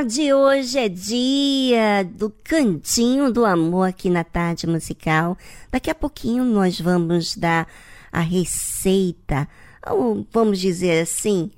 Tarde, 0.00 0.32
hoje 0.32 0.78
é 0.78 0.88
dia 0.88 2.02
do 2.04 2.30
Cantinho 2.30 3.30
do 3.30 3.44
Amor 3.44 3.90
aqui 3.90 4.08
na 4.08 4.24
Tarde 4.24 4.66
Musical. 4.66 5.36
Daqui 5.70 5.90
a 5.90 5.94
pouquinho 5.94 6.42
nós 6.42 6.80
vamos 6.80 7.36
dar 7.36 7.68
a 8.10 8.20
receita, 8.20 9.46
ou 9.86 10.26
vamos 10.32 10.58
dizer 10.58 11.02
assim, 11.02 11.50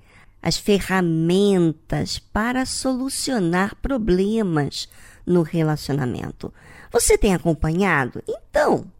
as 0.43 0.57
ferramentas 0.57 2.19
para 2.19 2.67
solucionar 2.67 3.77
problemas 3.77 4.89
no 5.25 5.43
relacionamento. 5.43 6.53
Você 6.91 7.17
tem 7.17 7.35
acompanhado? 7.35 8.25
Então, 8.27 8.91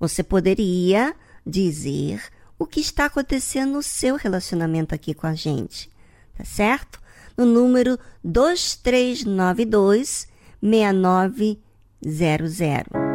você 0.00 0.22
poderia 0.22 1.14
dizer 1.46 2.22
o 2.58 2.66
que 2.66 2.80
está 2.80 3.04
acontecendo 3.04 3.72
no 3.72 3.82
seu 3.82 4.16
relacionamento 4.16 4.94
aqui 4.94 5.12
com 5.12 5.26
a 5.26 5.34
gente, 5.34 5.90
tá 6.38 6.44
certo? 6.44 7.01
No 7.36 7.46
número 7.46 7.98
2392 8.22 10.28
6900. 10.60 13.11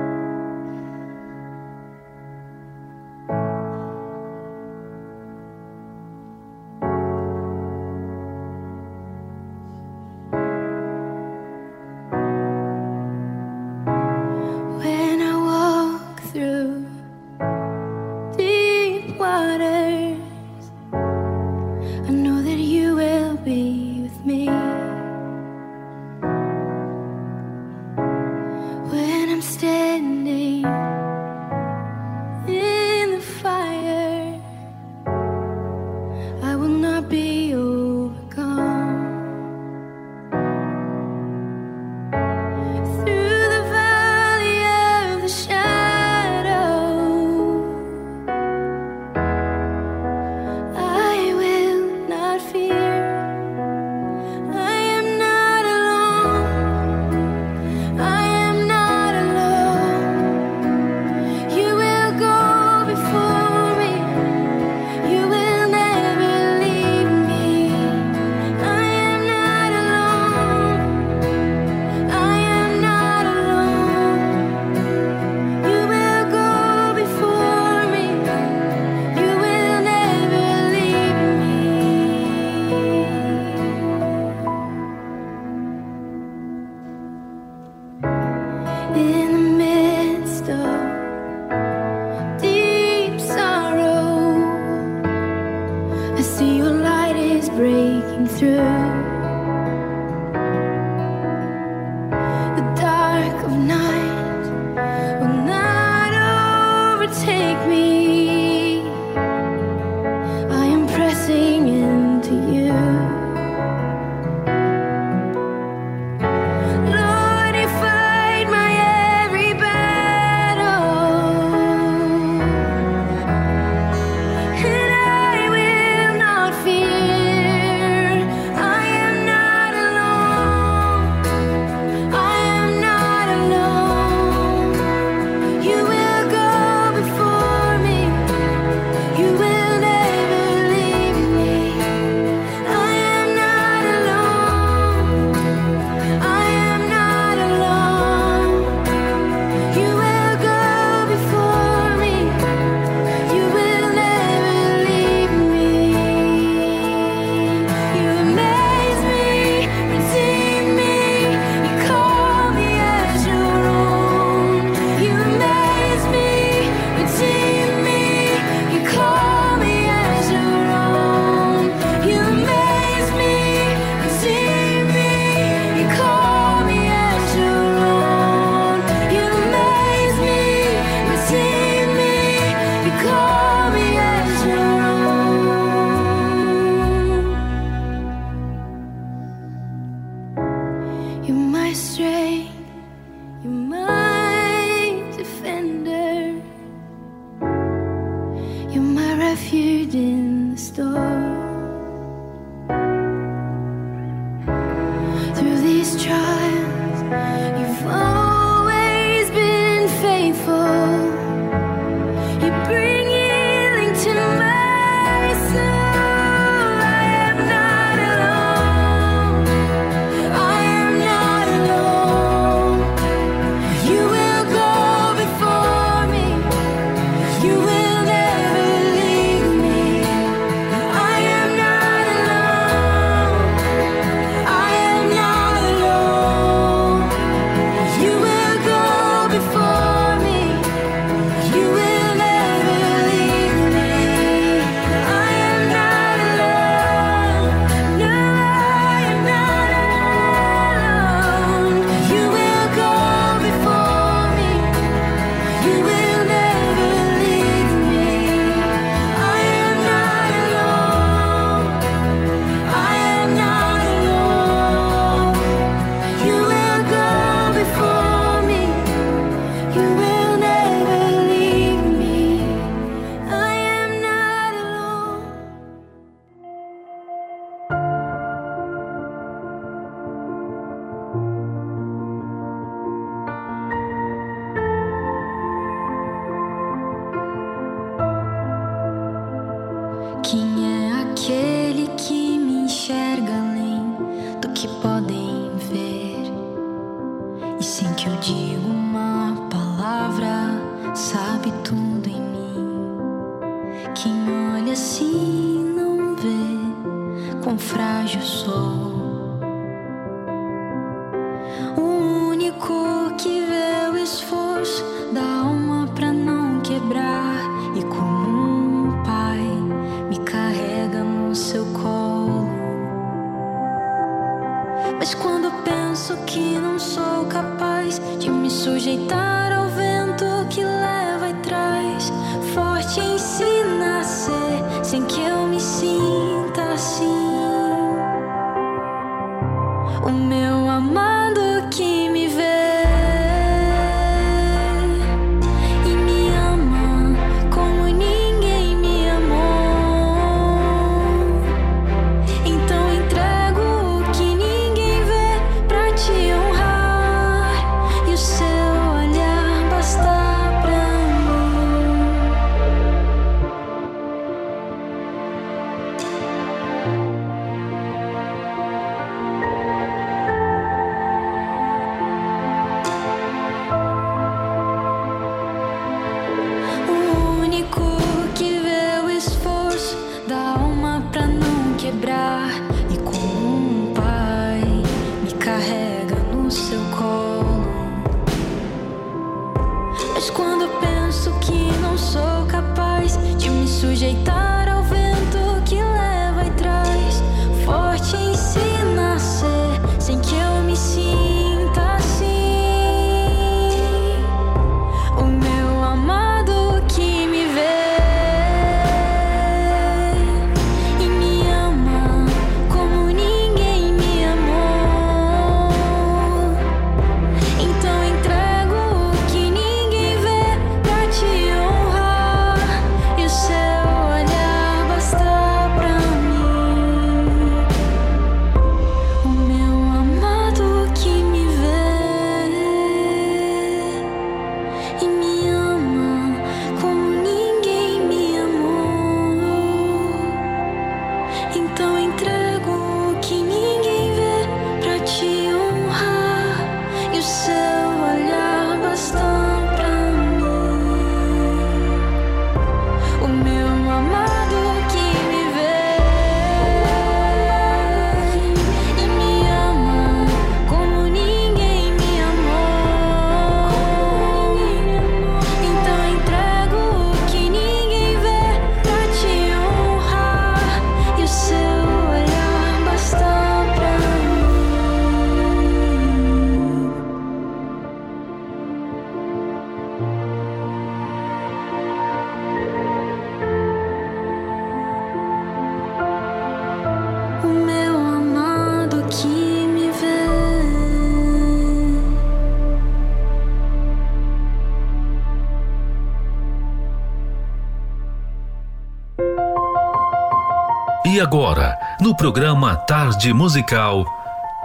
Agora, 501.27 501.77
no 501.99 502.15
programa 502.15 502.73
Tarde 502.73 503.33
Musical, 503.33 504.05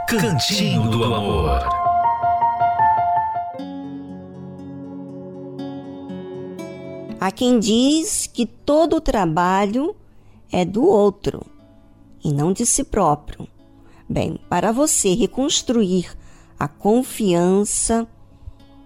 Cantinho 0.08 0.88
do 0.88 1.02
Amor. 1.02 1.60
Há 7.20 7.32
quem 7.32 7.58
diz 7.58 8.28
que 8.28 8.46
todo 8.46 8.94
o 8.94 9.00
trabalho 9.00 9.96
é 10.52 10.64
do 10.64 10.86
outro 10.86 11.44
e 12.22 12.32
não 12.32 12.52
de 12.52 12.64
si 12.64 12.84
próprio. 12.84 13.48
Bem, 14.08 14.38
para 14.48 14.70
você 14.70 15.14
reconstruir 15.14 16.16
a 16.56 16.68
confiança 16.68 18.06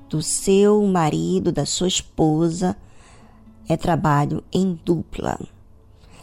do 0.09 0.23
seu 0.23 0.83
marido, 0.87 1.52
da 1.52 1.66
sua 1.66 1.88
esposa, 1.88 2.75
é 3.68 3.76
trabalho 3.76 4.42
em 4.50 4.80
dupla. 4.83 5.38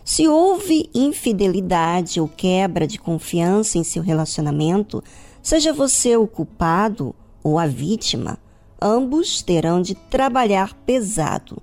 Se 0.06 0.28
houve 0.28 0.90
infidelidade 0.94 2.20
ou 2.20 2.28
quebra 2.28 2.86
de 2.86 3.00
confiança 3.00 3.78
em 3.78 3.86
seu 3.86 4.04
relacionamento, 4.04 5.02
seja 5.42 5.72
você 5.72 6.18
o 6.18 6.28
culpado 6.28 7.16
ou 7.42 7.58
a 7.58 7.66
vítima, 7.66 8.38
ambos 8.82 9.42
terão 9.42 9.82
de 9.82 9.96
trabalhar 9.96 10.74
pesado 10.86 11.62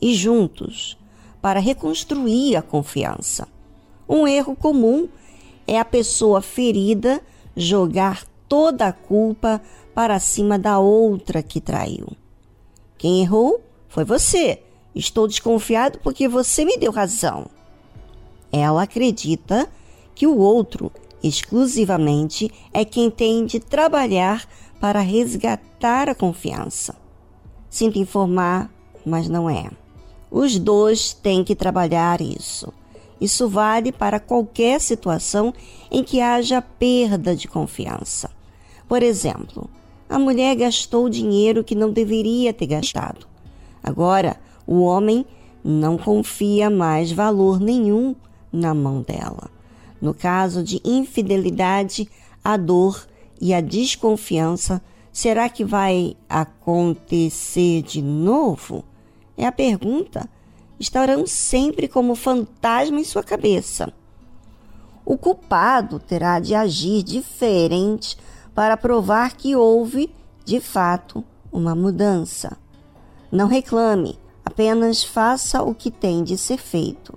e 0.00 0.12
juntos 0.12 0.98
para 1.40 1.60
reconstruir 1.60 2.56
a 2.56 2.62
confiança. 2.62 3.46
Um 4.08 4.26
erro 4.26 4.56
comum 4.56 5.08
é 5.64 5.78
a 5.78 5.84
pessoa 5.84 6.42
ferida 6.42 7.20
jogar 7.56 8.24
toda 8.48 8.88
a 8.88 8.92
culpa 8.92 9.62
para 9.94 10.18
cima 10.18 10.58
da 10.58 10.80
outra 10.80 11.44
que 11.44 11.60
traiu. 11.60 12.08
Quem 12.96 13.20
errou 13.20 13.60
foi 13.88 14.04
você. 14.04 14.62
Estou 14.94 15.28
desconfiado 15.28 16.00
porque 16.02 16.26
você 16.26 16.64
me 16.64 16.76
deu 16.76 16.90
razão. 16.90 17.48
Ela 18.52 18.82
acredita 18.82 19.68
que 20.14 20.26
o 20.26 20.36
outro, 20.36 20.90
exclusivamente, 21.22 22.50
é 22.72 22.84
quem 22.84 23.10
tem 23.10 23.46
de 23.46 23.60
trabalhar 23.60 24.48
para 24.80 25.00
resgatar 25.00 26.08
a 26.08 26.14
confiança. 26.14 26.96
Sinto 27.68 27.98
informar, 27.98 28.70
mas 29.04 29.28
não 29.28 29.48
é. 29.48 29.70
Os 30.30 30.58
dois 30.58 31.12
têm 31.12 31.44
que 31.44 31.54
trabalhar 31.54 32.20
isso. 32.20 32.72
Isso 33.20 33.48
vale 33.48 33.90
para 33.90 34.20
qualquer 34.20 34.80
situação 34.80 35.52
em 35.90 36.04
que 36.04 36.20
haja 36.20 36.62
perda 36.62 37.34
de 37.34 37.48
confiança. 37.48 38.30
Por 38.88 39.02
exemplo, 39.02 39.68
a 40.08 40.18
mulher 40.18 40.54
gastou 40.54 41.08
dinheiro 41.08 41.64
que 41.64 41.74
não 41.74 41.92
deveria 41.92 42.52
ter 42.52 42.66
gastado. 42.66 43.26
Agora, 43.82 44.36
o 44.66 44.80
homem 44.80 45.26
não 45.62 45.98
confia 45.98 46.70
mais 46.70 47.10
valor 47.10 47.60
nenhum 47.60 48.14
na 48.52 48.74
mão 48.74 49.02
dela. 49.02 49.50
No 50.00 50.14
caso 50.14 50.62
de 50.62 50.80
infidelidade, 50.84 52.08
a 52.42 52.56
dor 52.56 53.06
e 53.40 53.52
a 53.52 53.60
desconfiança, 53.60 54.80
será 55.12 55.48
que 55.48 55.64
vai 55.64 56.16
acontecer 56.28 57.82
de 57.82 58.00
novo? 58.00 58.84
É 59.36 59.46
a 59.46 59.52
pergunta. 59.52 60.28
Estarão 60.78 61.26
sempre 61.26 61.88
como 61.88 62.14
fantasma 62.14 63.00
em 63.00 63.04
sua 63.04 63.22
cabeça. 63.22 63.92
O 65.04 65.16
culpado 65.16 65.98
terá 65.98 66.38
de 66.38 66.54
agir 66.54 67.02
diferente 67.02 68.16
para 68.54 68.76
provar 68.76 69.36
que 69.36 69.56
houve, 69.56 70.14
de 70.44 70.60
fato, 70.60 71.24
uma 71.50 71.74
mudança. 71.74 72.56
Não 73.30 73.46
reclame, 73.46 74.18
apenas 74.44 75.02
faça 75.02 75.62
o 75.62 75.74
que 75.74 75.90
tem 75.90 76.22
de 76.22 76.36
ser 76.36 76.58
feito. 76.58 77.16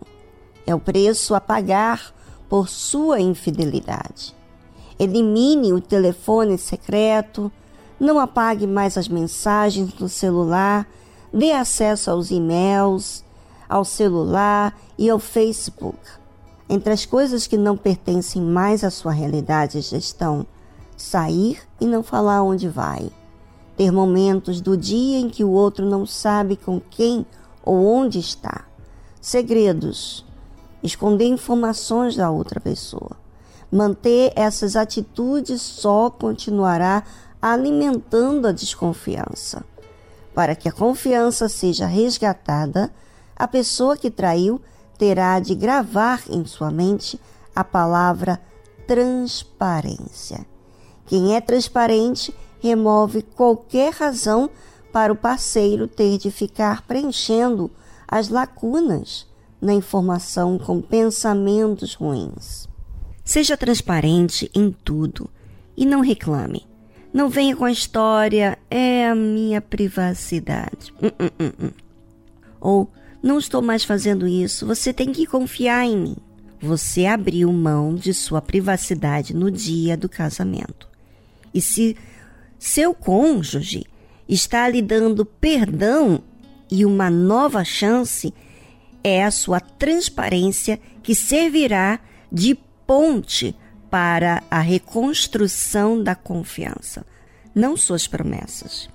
É 0.66 0.74
o 0.76 0.80
preço 0.80 1.34
a 1.36 1.42
pagar 1.42 2.14
por 2.50 2.68
sua 2.68 3.20
infidelidade. 3.20 4.36
Elimine 5.00 5.74
o 5.74 5.82
telefone 5.82 6.58
secreto, 6.58 7.52
não 8.00 8.20
apague 8.20 8.68
mais 8.68 8.98
as 8.98 9.08
mensagens 9.08 9.94
do 9.94 10.10
celular, 10.10 10.88
dê 11.34 11.52
acesso 11.52 12.12
aos 12.12 12.30
e-mails, 12.30 13.24
ao 13.70 13.86
celular 13.86 14.78
e 14.98 15.10
ao 15.10 15.18
Facebook. 15.18 15.98
Entre 16.70 16.92
as 16.92 17.06
coisas 17.06 17.48
que 17.48 17.58
não 17.58 17.78
pertencem 17.78 18.42
mais 18.42 18.84
à 18.84 18.90
sua 18.90 19.12
realidade 19.12 19.78
estão 19.80 20.46
sair 20.96 21.60
e 21.80 21.86
não 21.86 22.04
falar 22.04 22.44
onde 22.44 22.68
vai, 22.68 23.10
ter 23.76 23.92
momentos 23.92 24.62
do 24.62 24.78
dia 24.78 25.20
em 25.20 25.30
que 25.30 25.44
o 25.44 25.50
outro 25.50 25.86
não 25.86 26.06
sabe 26.06 26.56
com 26.56 26.80
quem 26.80 27.26
ou 27.64 27.86
onde 27.86 28.20
está, 28.20 28.66
segredos, 29.20 30.26
esconder 30.84 31.26
informações 31.26 32.16
da 32.16 32.30
outra 32.30 32.60
pessoa. 32.60 33.12
Manter 33.72 34.34
essas 34.36 34.76
atitudes 34.76 35.62
só 35.62 36.10
continuará 36.10 37.04
alimentando 37.42 38.48
a 38.48 38.52
desconfiança. 38.52 39.64
Para 40.34 40.56
que 40.56 40.70
a 40.70 40.72
confiança 40.72 41.48
seja 41.50 41.86
resgatada, 41.86 42.92
a 43.36 43.48
pessoa 43.48 43.98
que 43.98 44.12
traiu 44.12 44.62
terá 44.98 45.40
de 45.40 45.56
gravar 45.56 46.22
em 46.30 46.46
sua 46.46 46.70
mente 46.70 47.20
a 47.56 47.64
palavra 47.64 48.40
transparência. 48.86 50.46
Quem 51.08 51.36
é 51.36 51.42
transparente 51.42 52.34
remove 52.60 53.22
qualquer 53.22 53.94
razão 53.94 54.50
para 54.94 55.12
o 55.12 55.16
parceiro 55.16 55.88
ter 55.88 56.18
de 56.18 56.30
ficar 56.30 56.84
preenchendo 56.84 57.72
as 58.08 58.30
lacunas 58.30 59.26
na 59.62 59.74
informação 59.74 60.58
com 60.58 60.82
pensamentos 60.82 61.94
ruins. 61.94 62.68
Seja 63.24 63.56
transparente 63.56 64.50
em 64.56 64.72
tudo 64.72 65.30
e 65.78 65.86
não 65.86 66.02
reclame. 66.02 66.68
Não 67.14 67.30
venha 67.30 67.56
com 67.56 67.66
a 67.66 67.72
história, 67.72 68.58
é 68.70 69.08
a 69.08 69.14
minha 69.14 69.62
privacidade. 69.62 70.94
Hum, 71.02 71.12
hum, 71.40 71.52
hum. 71.62 71.72
Ou, 72.60 72.90
não 73.22 73.38
estou 73.38 73.62
mais 73.62 73.84
fazendo 73.84 74.28
isso, 74.28 74.66
você 74.66 74.94
tem 74.94 75.12
que 75.12 75.26
confiar 75.26 75.86
em 75.86 75.98
mim. 75.98 76.16
Você 76.62 77.06
abriu 77.06 77.52
mão 77.52 77.96
de 77.96 78.14
sua 78.14 78.42
privacidade 78.42 79.36
no 79.36 79.52
dia 79.52 79.98
do 79.98 80.08
casamento. 80.08 80.88
E 81.54 81.60
se 81.60 81.98
seu 82.58 82.94
cônjuge 82.94 83.86
está 84.30 84.70
lhe 84.70 84.82
dando 84.82 85.26
perdão 85.26 86.22
e 86.70 86.86
uma 86.86 87.10
nova 87.10 87.64
chance, 87.66 88.34
é 89.04 89.24
a 89.24 89.32
sua 89.32 89.60
transparência 89.60 90.80
que 91.02 91.16
servirá 91.16 92.00
de 92.32 92.56
ponte 92.86 93.56
para 93.90 94.44
a 94.50 94.60
reconstrução 94.60 96.02
da 96.02 96.16
confiança, 96.16 97.06
não 97.54 97.76
suas 97.76 98.08
promessas. 98.08 98.90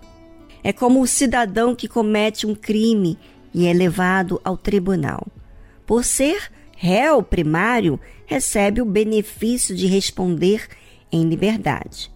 É 0.64 0.72
como 0.72 1.00
o 1.00 1.06
cidadão 1.06 1.74
que 1.74 1.86
comete 1.86 2.46
um 2.46 2.54
crime 2.54 3.18
e 3.52 3.66
é 3.66 3.72
levado 3.72 4.40
ao 4.42 4.56
tribunal. 4.56 5.26
Por 5.86 6.04
ser 6.04 6.50
réu 6.76 7.22
primário, 7.22 8.00
recebe 8.26 8.82
o 8.82 8.84
benefício 8.84 9.74
de 9.74 9.86
responder 9.86 10.66
em 11.12 11.28
liberdade. 11.28 12.10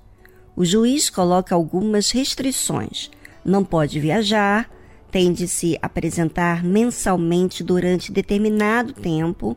O 0.57 0.65
juiz 0.65 1.09
coloca 1.09 1.55
algumas 1.55 2.11
restrições. 2.11 3.11
Não 3.45 3.65
pode 3.65 3.99
viajar, 4.01 4.71
tem 5.11 5.33
de 5.33 5.49
se 5.49 5.79
apresentar 5.83 6.63
mensalmente 6.63 7.65
durante 7.65 8.13
determinado 8.13 8.93
tempo, 8.93 9.57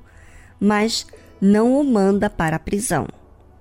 mas 0.60 1.06
não 1.40 1.80
o 1.80 1.84
manda 1.84 2.30
para 2.30 2.56
a 2.56 2.60
prisão. 2.60 3.08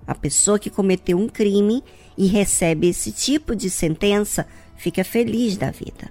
A 0.07 0.15
pessoa 0.15 0.59
que 0.59 0.71
cometeu 0.71 1.19
um 1.19 1.29
crime 1.29 1.83
e 2.17 2.27
recebe 2.27 2.89
esse 2.89 3.13
tipo 3.13 3.55
de 3.55 3.71
sentença 3.71 4.47
fica 4.77 5.05
feliz 5.05 5.57
da 5.57 5.71
vida. 5.71 6.11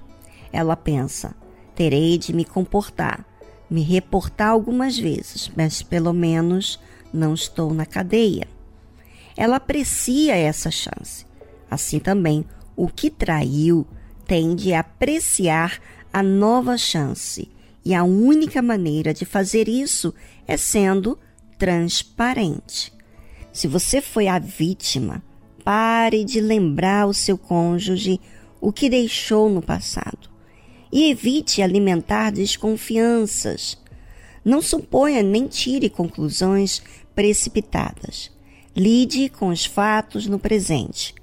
Ela 0.51 0.75
pensa: 0.75 1.35
terei 1.75 2.17
de 2.17 2.33
me 2.33 2.45
comportar, 2.45 3.25
me 3.69 3.81
reportar 3.81 4.49
algumas 4.49 4.97
vezes, 4.97 5.51
mas 5.55 5.81
pelo 5.81 6.13
menos 6.13 6.79
não 7.13 7.33
estou 7.33 7.73
na 7.73 7.85
cadeia. 7.85 8.47
Ela 9.35 9.57
aprecia 9.57 10.35
essa 10.35 10.69
chance. 10.69 11.25
Assim 11.69 11.99
também, 11.99 12.45
o 12.75 12.87
que 12.87 13.09
traiu 13.09 13.87
tende 14.31 14.73
a 14.73 14.79
apreciar 14.79 15.77
a 16.13 16.23
nova 16.23 16.77
chance. 16.77 17.51
E 17.83 17.93
a 17.93 18.05
única 18.05 18.61
maneira 18.61 19.13
de 19.13 19.25
fazer 19.25 19.67
isso 19.67 20.13
é 20.47 20.55
sendo 20.55 21.19
transparente. 21.59 22.93
Se 23.51 23.67
você 23.67 23.99
foi 23.99 24.29
a 24.29 24.39
vítima, 24.39 25.21
pare 25.65 26.23
de 26.23 26.39
lembrar 26.39 27.07
o 27.07 27.13
seu 27.13 27.37
cônjuge 27.37 28.21
o 28.61 28.71
que 28.71 28.89
deixou 28.89 29.49
no 29.49 29.61
passado 29.61 30.29
e 30.89 31.11
evite 31.11 31.61
alimentar 31.61 32.31
desconfianças. 32.31 33.77
Não 34.45 34.61
suponha 34.61 35.21
nem 35.21 35.45
tire 35.45 35.89
conclusões 35.89 36.81
precipitadas. 37.13 38.31
Lide 38.73 39.27
com 39.27 39.49
os 39.49 39.65
fatos 39.65 40.25
no 40.25 40.39
presente. 40.39 41.13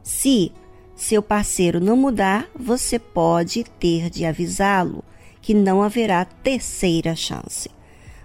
Se 0.00 0.52
seu 0.96 1.22
parceiro 1.22 1.78
não 1.78 1.96
mudar, 1.96 2.48
você 2.58 2.98
pode 2.98 3.64
ter 3.78 4.08
de 4.08 4.24
avisá-lo 4.24 5.04
que 5.42 5.52
não 5.52 5.82
haverá 5.82 6.24
terceira 6.24 7.14
chance. 7.14 7.70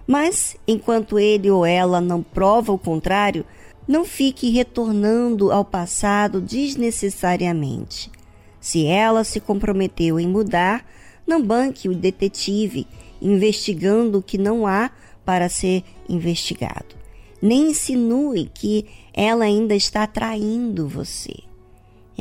Mas, 0.06 0.56
enquanto 0.66 1.18
ele 1.18 1.50
ou 1.50 1.64
ela 1.64 2.00
não 2.00 2.22
prova 2.22 2.72
o 2.72 2.78
contrário, 2.78 3.44
não 3.86 4.04
fique 4.04 4.50
retornando 4.50 5.52
ao 5.52 5.64
passado 5.64 6.40
desnecessariamente. 6.40 8.10
Se 8.58 8.86
ela 8.86 9.22
se 9.22 9.38
comprometeu 9.38 10.18
em 10.18 10.26
mudar, 10.26 10.84
não 11.26 11.42
banque 11.42 11.88
o 11.88 11.94
detetive 11.94 12.86
investigando 13.20 14.18
o 14.18 14.22
que 14.22 14.38
não 14.38 14.66
há 14.66 14.90
para 15.24 15.48
ser 15.48 15.84
investigado. 16.08 16.96
Nem 17.40 17.70
insinue 17.70 18.50
que 18.52 18.86
ela 19.12 19.44
ainda 19.44 19.74
está 19.74 20.06
traindo 20.06 20.88
você. 20.88 21.51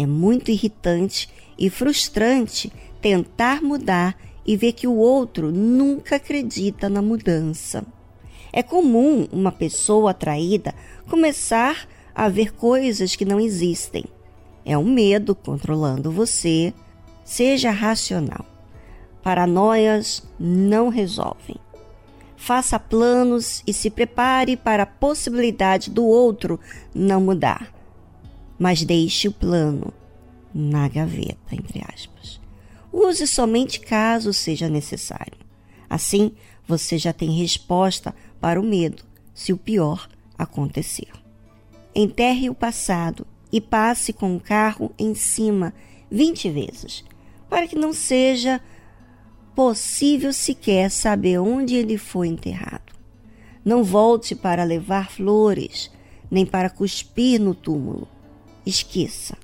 É 0.01 0.05
muito 0.08 0.50
irritante 0.50 1.29
e 1.60 1.70
frustrante 1.70 2.74
tentar 3.00 3.62
mudar 3.62 4.17
e 4.43 4.58
ver 4.58 4.74
que 4.74 4.88
o 4.88 4.96
outro 4.96 5.51
nunca 5.51 6.15
acredita 6.15 6.89
na 6.89 7.03
mudança. 7.03 7.86
É 8.51 8.63
comum 8.63 9.27
uma 9.31 9.51
pessoa 9.51 10.10
atraída 10.10 10.74
começar 11.08 11.88
a 12.15 12.27
ver 12.29 12.51
coisas 12.51 13.15
que 13.15 13.24
não 13.24 13.39
existem. 13.39 14.05
É 14.65 14.75
um 14.75 14.91
medo 14.91 15.36
controlando 15.36 16.12
você. 16.12 16.74
Seja 17.24 17.70
racional. 17.70 18.43
Paranoias 19.22 20.24
não 20.39 20.89
resolvem. 20.89 21.58
Faça 22.36 22.79
planos 22.79 23.62
e 23.67 23.72
se 23.72 23.91
prepare 23.91 24.58
para 24.58 24.81
a 24.81 24.88
possibilidade 24.88 25.91
do 25.91 26.03
outro 26.03 26.60
não 26.91 27.22
mudar. 27.22 27.80
Mas 28.61 28.83
deixe 28.83 29.27
o 29.27 29.31
plano 29.31 29.91
na 30.53 30.87
gaveta, 30.87 31.55
entre 31.55 31.83
aspas. 31.91 32.39
Use 32.93 33.25
somente 33.25 33.79
caso 33.79 34.31
seja 34.31 34.69
necessário. 34.69 35.33
Assim, 35.89 36.33
você 36.67 36.95
já 36.95 37.11
tem 37.11 37.31
resposta 37.31 38.13
para 38.39 38.61
o 38.61 38.63
medo 38.63 39.01
se 39.33 39.51
o 39.51 39.57
pior 39.57 40.07
acontecer. 40.37 41.07
Enterre 41.95 42.51
o 42.51 42.53
passado 42.53 43.25
e 43.51 43.59
passe 43.59 44.13
com 44.13 44.35
o 44.35 44.39
carro 44.39 44.93
em 44.95 45.15
cima 45.15 45.74
20 46.11 46.51
vezes, 46.51 47.03
para 47.50 47.67
que 47.67 47.75
não 47.75 47.91
seja 47.91 48.61
possível 49.55 50.31
sequer 50.31 50.91
saber 50.91 51.39
onde 51.39 51.74
ele 51.74 51.97
foi 51.97 52.27
enterrado. 52.27 52.93
Não 53.65 53.83
volte 53.83 54.35
para 54.35 54.63
levar 54.63 55.09
flores, 55.09 55.89
nem 56.29 56.45
para 56.45 56.69
cuspir 56.69 57.41
no 57.41 57.55
túmulo. 57.55 58.07
Esqueça. 58.72 59.38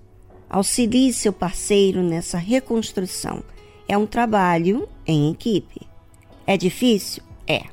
Auxilie 0.50 1.12
seu 1.12 1.34
parceiro 1.34 2.02
nessa 2.02 2.38
reconstrução. 2.38 3.44
É 3.86 3.98
um 3.98 4.06
trabalho 4.06 4.88
em 5.06 5.30
equipe. 5.30 5.82
É 6.46 6.56
difícil? 6.56 7.22
É. 7.46 7.63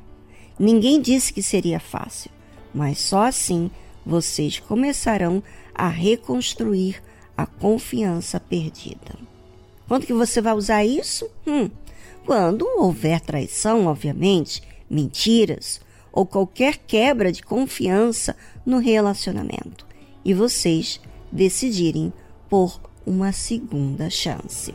Ninguém 0.58 1.00
disse 1.00 1.32
que 1.32 1.40
seria 1.40 1.78
fácil, 1.78 2.28
mas 2.74 2.98
só 2.98 3.22
assim 3.22 3.70
vocês 4.04 4.58
começarão 4.58 5.40
a 5.72 5.86
reconstruir 5.86 7.00
a 7.36 7.46
confiança 7.46 8.40
perdida. 8.40 9.16
Quando 9.86 10.06
que 10.06 10.12
você 10.12 10.40
vai 10.40 10.54
usar 10.54 10.84
isso? 10.84 11.30
Hum, 11.46 11.70
quando 12.26 12.66
houver 12.78 13.20
traição, 13.20 13.86
obviamente, 13.86 14.60
mentiras 14.90 15.80
ou 16.12 16.26
qualquer 16.26 16.78
quebra 16.78 17.30
de 17.30 17.44
confiança 17.44 18.36
no 18.66 18.78
relacionamento 18.78 19.86
e 20.24 20.32
vocês 20.32 21.00
decidirem 21.34 22.12
por 22.48 22.80
uma 23.04 23.32
segunda 23.32 24.08
chance. 24.08 24.74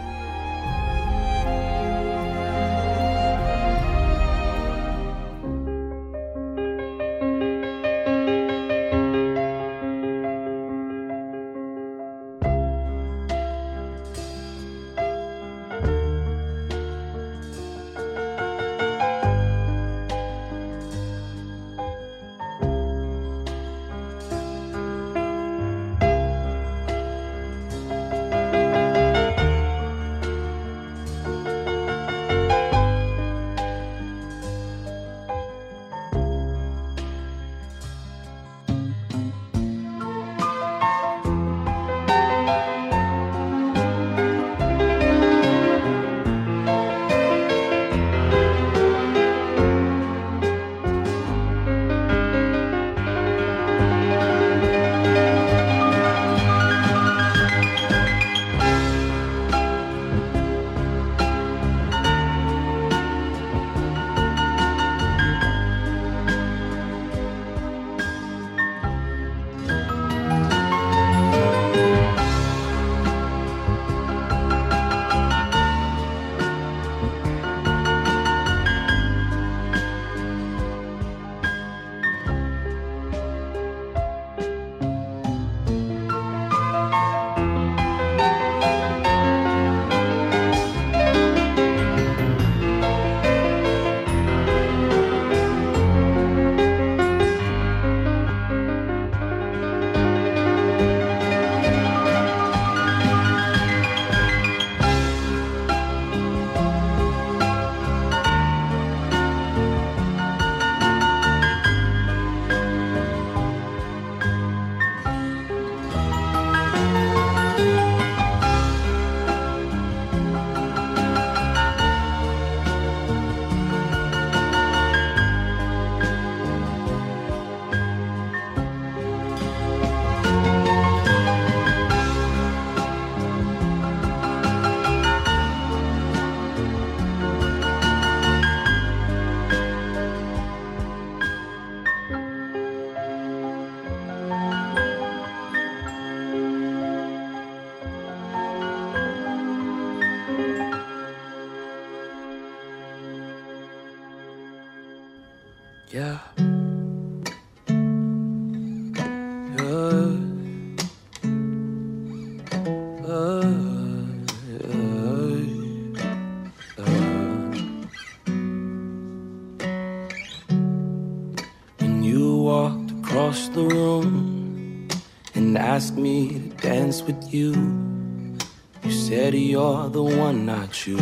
The 179.91 180.01
one 180.01 180.47
I 180.47 180.67
choose. 180.67 180.99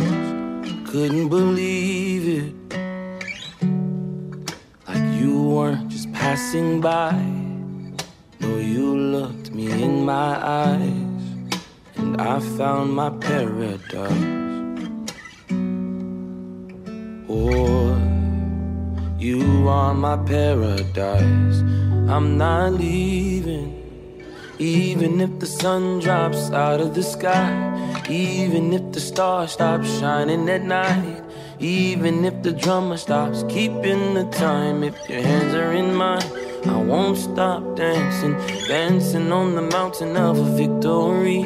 Couldn't 0.90 1.28
believe 1.28 2.24
it. 2.42 2.54
Like 4.88 5.20
you 5.20 5.42
weren't 5.42 5.88
just 5.88 6.12
passing 6.12 6.80
by. 6.80 7.12
No, 8.40 8.56
you 8.56 8.96
looked 8.96 9.52
me 9.52 9.70
in 9.70 10.04
my 10.04 10.44
eyes. 10.44 11.24
And 11.96 12.20
I 12.20 12.40
found 12.40 12.92
my 12.92 13.10
paradise. 13.10 14.26
Oh, 17.28 17.96
you 19.18 19.68
are 19.68 19.94
my 19.94 20.16
paradise. 20.16 21.60
I'm 22.10 22.36
not 22.36 22.72
leaving. 22.72 23.76
Even 24.58 25.20
if 25.20 25.38
the 25.38 25.46
sun 25.46 26.00
drops 26.00 26.50
out 26.50 26.80
of 26.80 26.94
the 26.94 27.04
sky, 27.04 27.69
even 28.10 28.72
if 28.72 28.92
the 28.92 29.00
stars 29.00 29.52
stop 29.52 29.84
shining 29.84 30.48
at 30.48 30.62
night, 30.62 31.22
even 31.60 32.24
if 32.24 32.42
the 32.42 32.52
drummer 32.52 32.96
stops 32.96 33.44
keeping 33.48 34.14
the 34.14 34.24
time, 34.32 34.82
if 34.82 35.08
your 35.08 35.22
hands 35.22 35.54
are 35.54 35.72
in 35.72 35.94
mine, 35.94 36.22
I 36.64 36.76
won't 36.82 37.16
stop 37.16 37.76
dancing, 37.76 38.32
dancing 38.66 39.30
on 39.30 39.54
the 39.54 39.62
mountain 39.62 40.16
of 40.16 40.38
a 40.38 40.56
victory, 40.56 41.44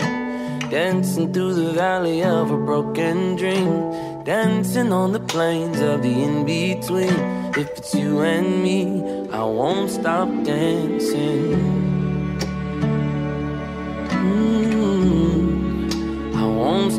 dancing 0.70 1.32
through 1.34 1.54
the 1.54 1.72
valley 1.72 2.24
of 2.24 2.50
a 2.50 2.56
broken 2.56 3.36
dream, 3.36 4.24
dancing 4.24 4.90
on 4.90 5.12
the 5.12 5.20
plains 5.20 5.80
of 5.80 6.02
the 6.02 6.08
in 6.08 6.46
between. 6.46 7.14
If 7.56 7.68
it's 7.76 7.94
you 7.94 8.22
and 8.22 8.62
me, 8.62 9.28
I 9.30 9.44
won't 9.44 9.90
stop 9.90 10.28
dancing. 10.44 11.83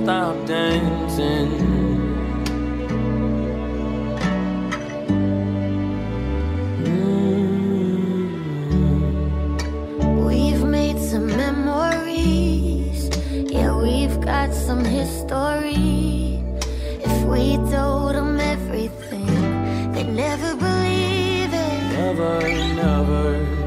Stop 0.06 0.38
dancing. 0.46 1.50
Mm. 6.84 8.28
We've 10.28 10.63
made 10.63 11.00
some 11.00 11.26
memories, 11.26 13.10
yeah, 13.32 13.76
we've 13.82 14.22
got 14.22 14.54
some 14.54 14.86
history. 14.86 16.44
If 17.04 17.24
we 17.26 17.58
told 17.74 18.13
them 18.13 18.39
everything, 18.39 19.91
they'd 19.91 20.13
never 20.13 20.56
believe 20.56 21.52
it. 21.52 21.82
Never, 21.98 22.41
never. 22.76 23.64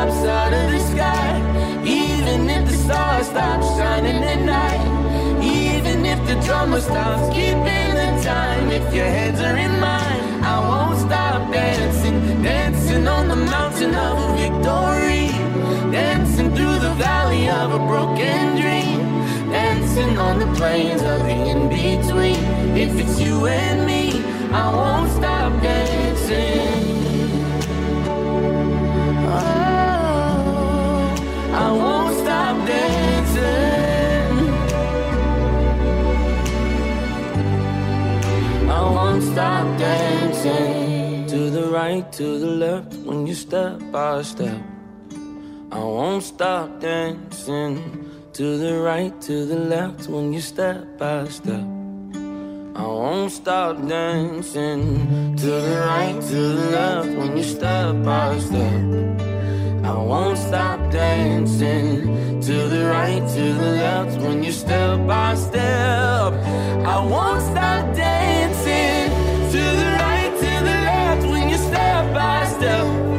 Drops 0.00 0.24
out 0.24 0.52
of 0.52 0.70
the 0.70 0.78
sky, 0.78 1.82
even 1.84 2.48
if 2.48 2.66
the 2.66 2.74
stars 2.74 3.26
stop 3.26 3.60
shining 3.76 4.22
at 4.24 4.40
night, 4.40 5.42
even 5.42 6.06
if 6.06 6.18
the 6.26 6.36
drummer 6.46 6.80
stops 6.80 7.28
keeping 7.34 7.90
the 8.00 8.08
time, 8.24 8.70
if 8.70 8.94
your 8.94 9.04
hands 9.04 9.40
are 9.40 9.56
in 9.56 9.78
mine, 9.78 10.20
I 10.42 10.58
won't 10.68 10.98
stop 11.00 11.52
dancing, 11.52 12.42
dancing 12.42 13.06
on 13.06 13.28
the 13.28 13.36
mountain 13.36 13.94
of 13.94 14.16
victory, 14.38 15.28
dancing 15.92 16.54
through 16.54 16.78
the 16.78 16.94
valley 16.94 17.50
of 17.50 17.74
a 17.74 17.78
broken 17.78 18.56
dream, 18.56 19.00
dancing 19.50 20.16
on 20.16 20.38
the 20.38 20.50
plains 20.56 21.02
of 21.02 21.18
the 21.28 21.36
in 21.52 21.68
between. 21.68 22.42
If 22.74 22.98
it's 22.98 23.20
you 23.20 23.46
and 23.46 23.86
me, 23.86 24.24
I 24.50 24.64
won't 24.74 25.10
stop 25.12 25.62
dancing. 25.62 26.89
Stop 32.50 32.66
dancing. 32.66 34.38
I 38.68 38.82
won't 38.94 39.22
stop 39.22 39.78
dancing. 39.78 41.26
To 41.28 41.50
the 41.50 41.70
right, 41.70 42.12
to 42.12 42.38
the 42.38 42.46
left, 42.46 42.94
when 43.06 43.26
you 43.26 43.34
step 43.34 43.80
by 43.92 44.22
step. 44.22 44.60
I 45.70 45.78
won't 45.78 46.24
stop 46.24 46.80
dancing. 46.80 47.74
To 48.32 48.58
the 48.58 48.80
right, 48.80 49.14
to 49.22 49.44
the 49.46 49.56
left, 49.56 50.08
when 50.08 50.32
you 50.32 50.40
step 50.40 50.98
by 50.98 51.26
step. 51.28 51.64
I 52.74 52.86
won't 52.86 53.30
stop 53.30 53.76
dancing. 53.86 55.36
To 55.36 55.46
the 55.46 55.76
right, 55.86 56.20
to 56.30 56.40
the 56.58 56.70
left, 56.70 57.10
when 57.18 57.36
you 57.36 57.44
step 57.44 58.02
by 58.02 58.38
step. 58.38 58.82
I 59.84 59.92
won't 59.92 60.38
stop 60.38 60.79
dancing 60.90 62.40
to 62.40 62.68
the 62.68 62.86
right, 62.86 63.26
to 63.34 63.52
the 63.54 63.70
left 63.72 64.20
when 64.20 64.42
you 64.42 64.52
step 64.52 65.06
by 65.06 65.34
step. 65.34 66.32
I 66.84 66.98
won't 66.98 67.42
stop 67.42 67.94
dancing 67.94 69.10
to 69.52 69.58
the 69.58 69.90
right, 70.00 70.32
to 70.40 70.64
the 70.64 70.76
left 70.88 71.26
when 71.26 71.48
you 71.48 71.56
step 71.56 72.14
by 72.14 72.46
step. 72.46 73.09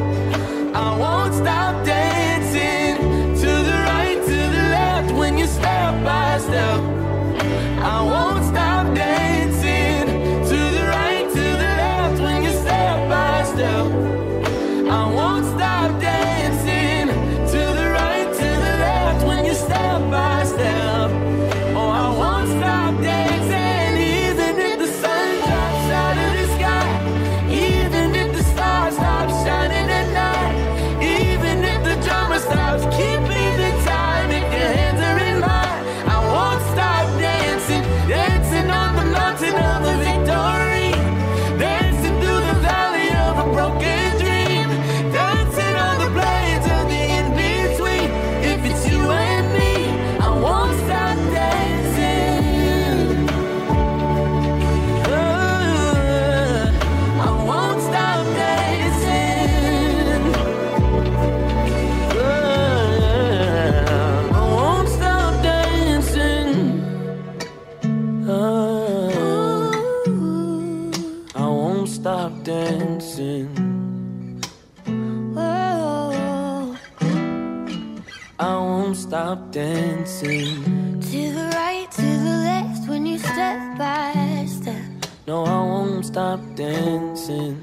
Dancing. 79.50 81.00
To 81.00 81.32
the 81.32 81.50
right, 81.54 81.88
to 81.92 82.02
the 82.02 82.36
left 82.44 82.88
when 82.88 83.06
you 83.06 83.18
step 83.18 83.78
by 83.78 84.44
step. 84.46 84.82
No, 85.26 85.44
I 85.44 85.60
won't 85.64 86.04
stop 86.04 86.40
dancing. 86.54 87.56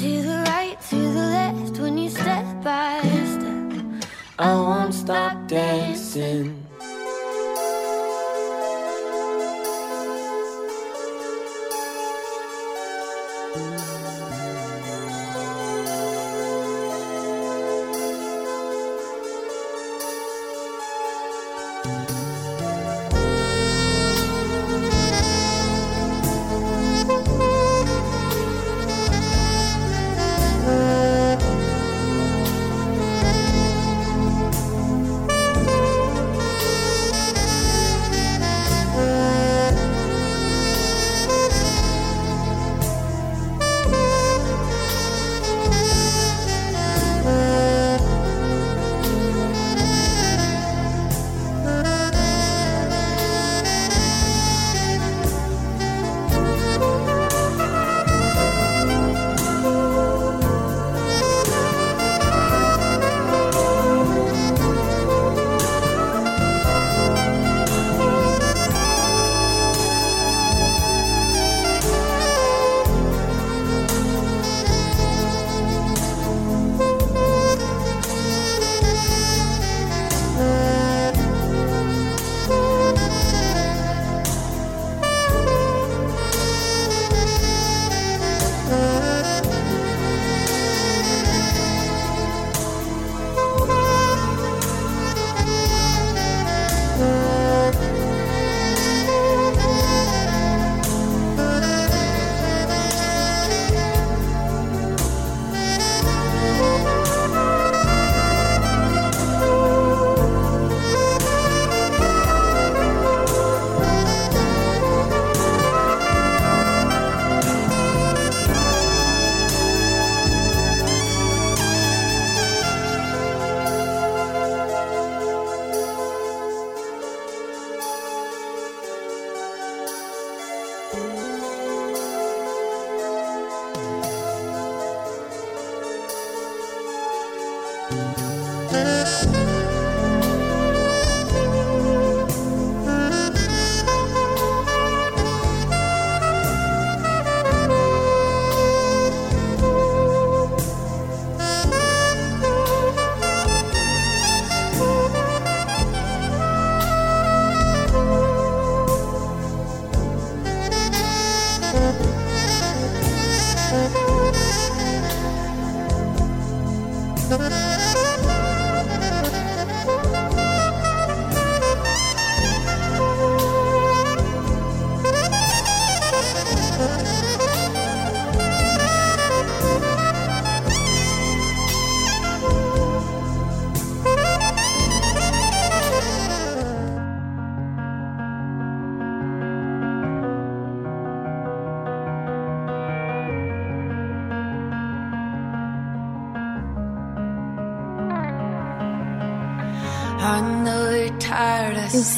To 0.00 0.22
the 0.22 0.44
right, 0.48 0.76
to 0.90 0.96
the 0.96 1.26
left 1.38 1.78
when 1.78 1.98
you 1.98 2.10
step 2.10 2.46
by 2.64 3.00
step. 3.34 4.10
I 4.38 4.54
won't 4.54 4.94
stop 4.94 5.46
dancing. 5.46 6.61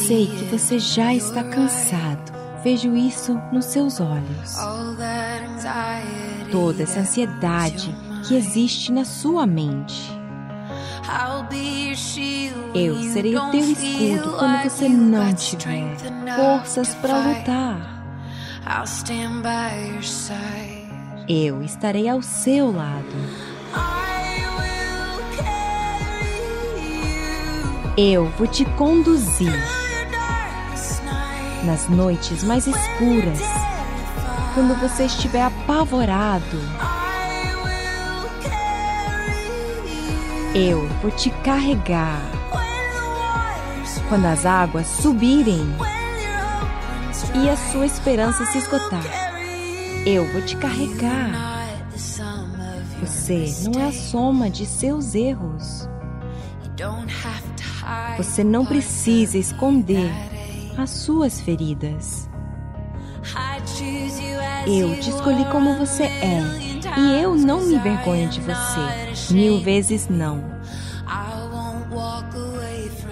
Sei 0.06 0.26
que 0.26 0.44
você 0.44 0.78
já 0.78 1.14
está 1.14 1.42
cansado. 1.42 2.32
Vejo 2.62 2.94
isso 2.94 3.40
nos 3.50 3.64
seus 3.66 4.00
olhos. 4.00 4.54
Toda 6.50 6.82
essa 6.82 7.00
ansiedade 7.00 7.94
que 8.26 8.34
existe 8.34 8.92
na 8.92 9.04
sua 9.04 9.46
mente. 9.46 10.12
Eu 12.74 13.02
serei 13.02 13.36
o 13.36 13.50
teu 13.50 13.60
escudo 13.60 14.36
quando 14.38 14.62
você 14.62 14.88
não 14.88 15.34
tiver 15.34 15.96
forças 16.36 16.94
para 16.96 17.18
lutar. 17.18 18.04
Eu 21.28 21.62
estarei 21.62 22.08
ao 22.08 22.20
seu 22.20 22.72
lado. 22.72 23.04
Eu 27.96 28.28
vou 28.36 28.46
te 28.46 28.64
conduzir 28.64 29.83
nas 31.64 31.88
noites 31.88 32.44
mais 32.44 32.66
escuras, 32.66 33.40
quando 34.54 34.78
você 34.80 35.04
estiver 35.04 35.42
apavorado. 35.42 36.58
Eu 40.54 40.86
vou 41.02 41.10
te 41.10 41.30
carregar 41.42 42.20
quando 44.08 44.26
as 44.26 44.46
águas 44.46 44.86
subirem 44.86 45.66
e 47.42 47.48
a 47.48 47.56
sua 47.56 47.86
esperança 47.86 48.46
se 48.46 48.58
esgotar. 48.58 49.04
Eu 50.06 50.30
vou 50.32 50.42
te 50.42 50.56
carregar. 50.56 51.32
Você 53.00 53.52
não 53.68 53.80
é 53.80 53.88
a 53.88 53.92
soma 53.92 54.48
de 54.48 54.66
seus 54.66 55.14
erros. 55.14 55.88
Você 58.16 58.44
não 58.44 58.64
precisa 58.64 59.36
esconder 59.36 60.12
as 60.76 60.90
suas 60.90 61.40
feridas. 61.40 62.28
Eu 64.66 64.98
te 65.00 65.10
escolhi 65.10 65.44
como 65.46 65.78
você 65.78 66.04
é 66.04 66.40
e 66.98 67.22
eu 67.22 67.34
não 67.34 67.60
me 67.60 67.74
envergonho 67.74 68.28
de 68.28 68.40
você. 68.40 69.32
Mil 69.32 69.60
vezes 69.60 70.08
não. 70.08 70.44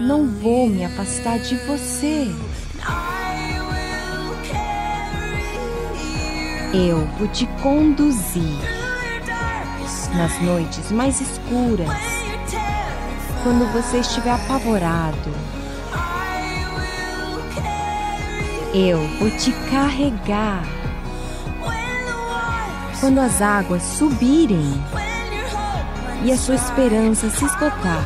Não 0.01 0.27
vou 0.27 0.69
me 0.69 0.85
afastar 0.85 1.39
de 1.39 1.57
você. 1.67 2.29
Eu 6.75 7.07
vou 7.19 7.29
te 7.29 7.47
conduzir 7.63 8.59
nas 10.17 10.41
noites 10.43 10.91
mais 10.91 11.21
escuras 11.21 11.89
quando 13.43 13.71
você 13.73 13.99
estiver 13.99 14.33
apavorado. 14.33 15.31
Eu 18.75 19.07
vou 19.19 19.31
te 19.31 19.53
carregar. 19.71 20.63
Quando 23.01 23.19
as 23.19 23.43
águas 23.43 23.83
subirem 23.83 24.83
e 26.25 26.33
a 26.33 26.37
sua 26.39 26.55
esperança 26.55 27.29
se 27.29 27.45
esgotar, 27.45 28.03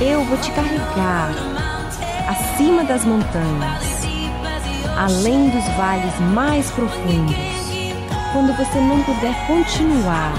eu 0.00 0.22
vou 0.24 0.38
te 0.38 0.52
carregar 0.52 1.30
acima 2.28 2.84
das 2.84 3.04
montanhas, 3.04 4.06
além 4.96 5.50
dos 5.50 5.64
vales 5.76 6.16
mais 6.32 6.70
profundos. 6.70 7.36
Quando 8.32 8.56
você 8.56 8.78
não 8.78 9.02
puder 9.02 9.34
continuar, 9.48 10.34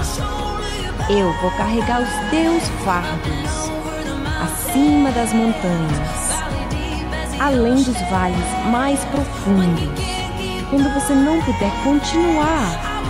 eu 1.10 1.30
vou 1.42 1.50
carregar 1.50 2.00
os 2.00 2.30
teus 2.30 2.62
fardos 2.82 3.70
acima 4.42 5.10
das 5.10 5.32
montanhas, 5.34 6.27
além 7.40 7.74
dos 7.74 8.00
vales 8.10 8.66
mais 8.70 8.98
profundos. 9.06 9.88
Quando 10.70 10.92
você 10.92 11.14
não 11.14 11.40
puder 11.42 11.72
continuar, 11.82 13.02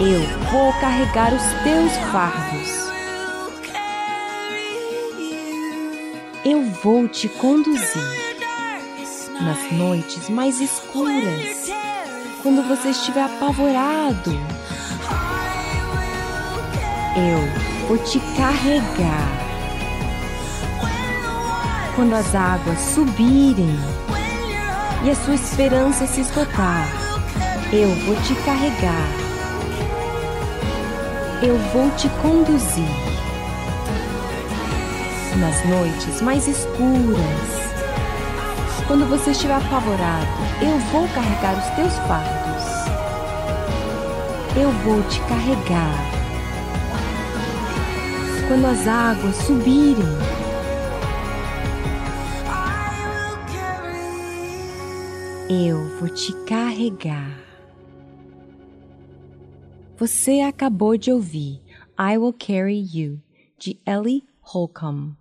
eu 0.00 0.20
vou 0.50 0.72
carregar 0.80 1.32
os 1.34 1.42
teus 1.62 1.92
fardos. 2.10 2.84
Eu 6.44 6.62
vou 6.82 7.08
te 7.08 7.28
conduzir 7.28 8.24
nas 9.40 9.72
noites 9.72 10.28
mais 10.28 10.60
escuras, 10.60 11.70
quando 12.42 12.66
você 12.68 12.90
estiver 12.90 13.24
apavorado. 13.24 14.30
Eu 17.16 17.86
vou 17.88 17.98
te 17.98 18.20
carregar 18.36 19.43
quando 21.94 22.14
as 22.14 22.34
águas 22.34 22.78
subirem 22.78 23.78
e 25.04 25.10
a 25.10 25.14
sua 25.14 25.34
esperança 25.34 26.06
se 26.06 26.22
esgotar, 26.22 26.88
eu 27.72 27.88
vou 28.06 28.16
te 28.22 28.34
carregar. 28.44 29.08
Eu 31.42 31.56
vou 31.72 31.90
te 31.92 32.08
conduzir. 32.20 32.88
Nas 35.38 35.64
noites 35.66 36.20
mais 36.20 36.48
escuras, 36.48 37.64
quando 38.86 39.08
você 39.08 39.30
estiver 39.30 39.54
apavorado, 39.54 40.26
eu 40.62 40.78
vou 40.90 41.08
carregar 41.08 41.58
os 41.58 41.74
teus 41.76 41.94
fardos. 42.08 42.44
Eu 44.56 44.70
vou 44.84 45.02
te 45.04 45.20
carregar. 45.22 46.14
Quando 48.48 48.66
as 48.66 48.86
águas 48.86 49.36
subirem, 49.36 50.23
Eu 55.48 55.84
vou 55.98 56.08
te 56.08 56.32
carregar. 56.46 57.38
Você 59.98 60.40
acabou 60.40 60.96
de 60.96 61.12
ouvir 61.12 61.60
I 62.00 62.16
Will 62.16 62.32
Carry 62.32 62.80
You, 62.80 63.20
de 63.58 63.78
Ellie 63.84 64.24
Holcomb. 64.40 65.14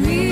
Diferença 0.00 0.23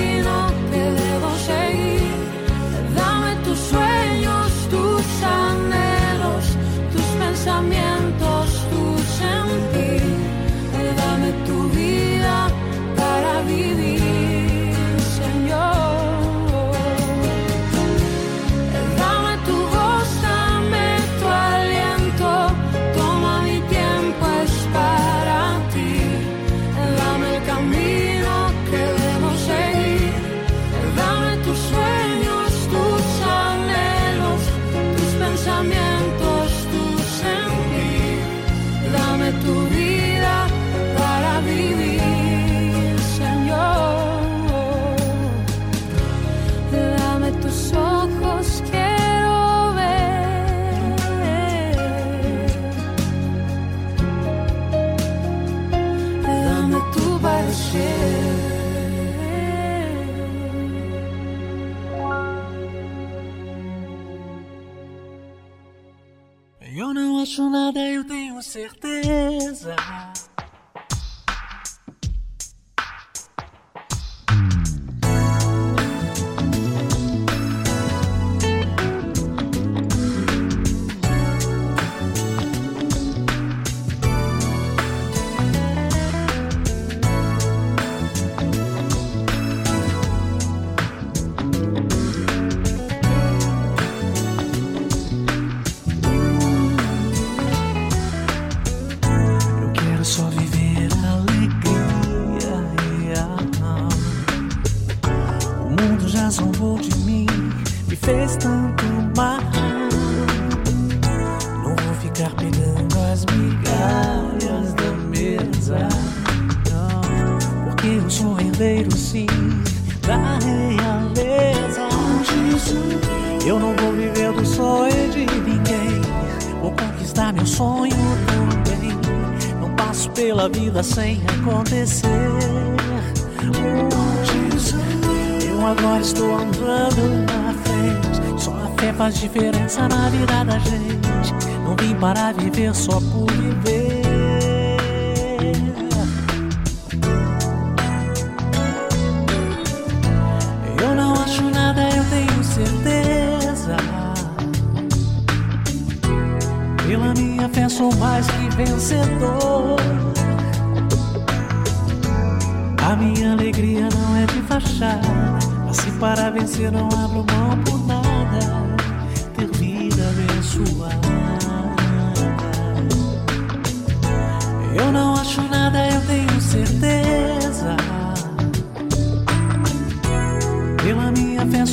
só 142.73 142.99
por 142.99 143.22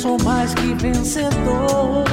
sou 0.01 0.17
mais 0.23 0.51
que 0.55 0.73
vencedor. 0.73 2.05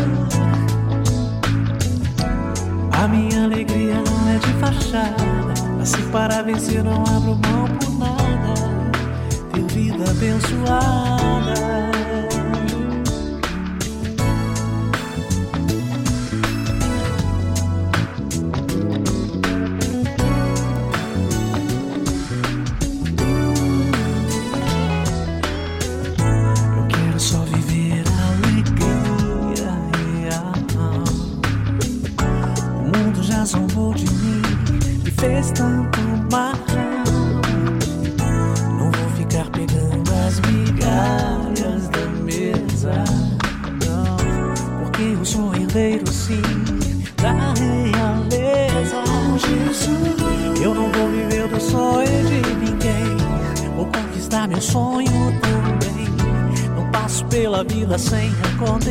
A 2.93 3.09
minha 3.09 3.45
alegria 3.45 3.95
não 3.95 4.28
é 4.28 4.39
de 4.39 4.53
fachada. 4.61 5.24
Assim 5.80 6.03
para 6.11 6.43
vencer 6.43 6.84
não 6.84 7.01
abro 7.05 7.34
mão 7.34 7.66
por 7.80 7.99
nada. 7.99 8.55
Ter 9.53 9.62
vida 9.72 10.05
abençoada. 10.11 11.55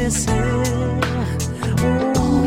Acontecer. 0.08 0.32
Oh, 1.84 2.46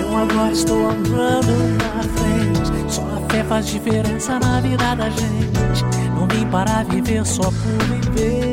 eu 0.00 0.16
agora 0.16 0.52
estou 0.52 0.90
andando 0.90 1.52
na 1.78 2.02
frente. 2.02 2.92
Só 2.92 3.02
a 3.02 3.30
fé 3.30 3.44
faz 3.44 3.66
diferença 3.66 4.38
na 4.40 4.60
vida 4.60 4.94
da 4.96 5.08
gente. 5.10 5.84
Não 6.14 6.26
vim 6.26 6.46
para 6.46 6.82
viver 6.84 7.24
só 7.24 7.42
por 7.42 7.52
viver. 8.12 8.52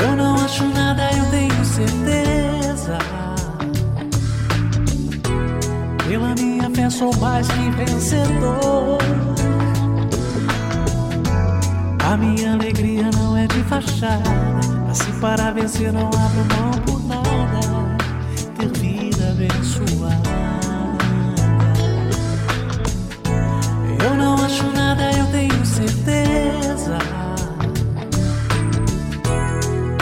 Eu 0.00 0.16
não 0.16 0.34
acho 0.36 0.64
nada, 0.68 1.10
eu 1.16 1.24
tenho 1.30 1.64
certeza. 1.64 2.98
Minha 6.38 6.70
fé 6.70 6.90
sou 6.90 7.14
mais 7.16 7.46
que 7.48 7.70
vencedor. 7.70 8.83
Assim 14.90 15.12
para 15.20 15.52
vencer 15.52 15.92
não 15.92 16.08
abro 16.08 16.44
mão 16.56 16.72
por 16.84 17.00
nada. 17.06 17.60
Ter 18.58 18.68
vida 18.78 19.30
abençoada. 19.30 20.34
Eu 24.04 24.14
não 24.16 24.34
acho 24.34 24.64
nada, 24.72 25.12
eu 25.12 25.26
tenho 25.26 25.64
certeza. 25.64 26.98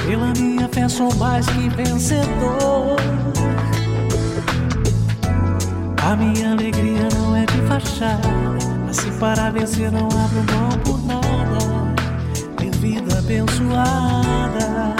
Pela 0.06 0.32
minha 0.38 0.68
fé 0.68 0.88
sou 0.88 1.14
mais 1.16 1.46
que 1.46 1.68
vencedor. 1.68 2.96
A 6.02 6.16
minha 6.16 6.52
alegria 6.52 7.08
não 7.14 7.36
é 7.36 7.44
de 7.44 7.60
fachada. 7.68 8.28
Assim 8.88 9.12
para 9.18 9.50
vencer 9.50 9.92
não 9.92 10.06
abro 10.06 10.42
mão 10.50 10.78
por 10.82 11.06
nada 11.06 11.21
abençoada. 13.32 14.94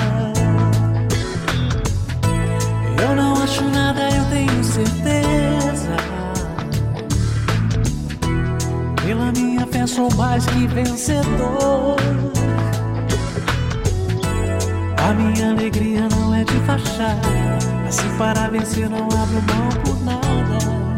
Eu 3.02 3.16
não 3.16 3.42
acho 3.42 3.62
nada, 3.64 4.08
eu 4.10 4.24
tenho 4.26 4.64
certeza. 4.64 5.96
Pela 9.04 9.32
minha 9.32 9.66
fé 9.66 9.86
sou 9.86 10.12
mais 10.14 10.46
que 10.46 10.66
vencedor. 10.66 11.96
A 14.96 15.12
minha 15.14 15.50
alegria 15.50 16.08
não 16.08 16.34
é 16.34 16.44
de 16.44 16.58
fachada. 16.60 17.28
Assim 17.86 18.16
para 18.16 18.48
vencer 18.48 18.88
não 18.88 19.04
abro 19.04 19.42
mão 19.42 19.68
por 19.84 20.00
nada. 20.04 20.91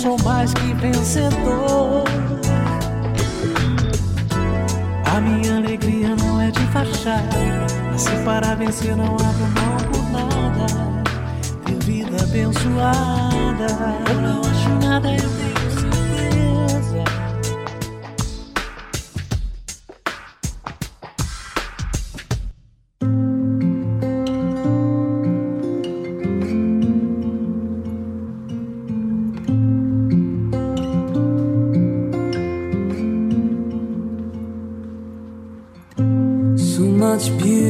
sou 0.00 0.16
mais 0.24 0.54
que 0.54 0.72
vencedor. 0.74 2.04
A 5.14 5.20
minha 5.20 5.58
alegria 5.58 6.16
não 6.16 6.40
é 6.40 6.50
de 6.50 6.64
fachada. 6.68 7.36
Assim 7.94 8.24
para 8.24 8.54
vencer, 8.54 8.96
não 8.96 9.14
abro 9.14 9.46
mão 9.56 9.76
por 9.92 10.02
nada. 10.10 10.66
Ter 11.66 11.84
vida 11.84 12.16
abençoada. 12.22 13.66
Eu 14.08 14.20
não 14.22 14.40
acho 14.40 14.86
nada, 14.86 15.12
eu 15.12 15.28
tenho. 15.36 15.49
It's 37.20 37.28
beauty. 37.28 37.69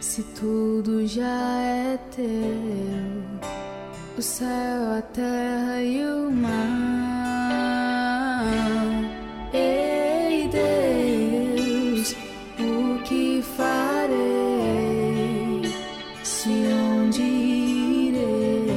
se 0.00 0.22
tudo 0.38 1.06
já 1.06 1.60
é 1.60 1.98
teu? 2.14 2.24
O 4.18 4.20
céu, 4.20 4.98
a 4.98 5.02
terra 5.02 5.80
e 5.80 6.04
o 6.04 6.30
mar. 6.30 6.52
Ei, 9.54 10.48
Deus, 10.48 12.14
o 12.60 13.02
que 13.04 13.42
farei? 13.56 14.12
Se 16.22 16.50
onde 16.50 17.22
irei? 17.22 18.68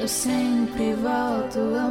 Eu 0.00 0.08
sempre 0.08 0.94
volto 0.94 1.58
a 1.76 1.90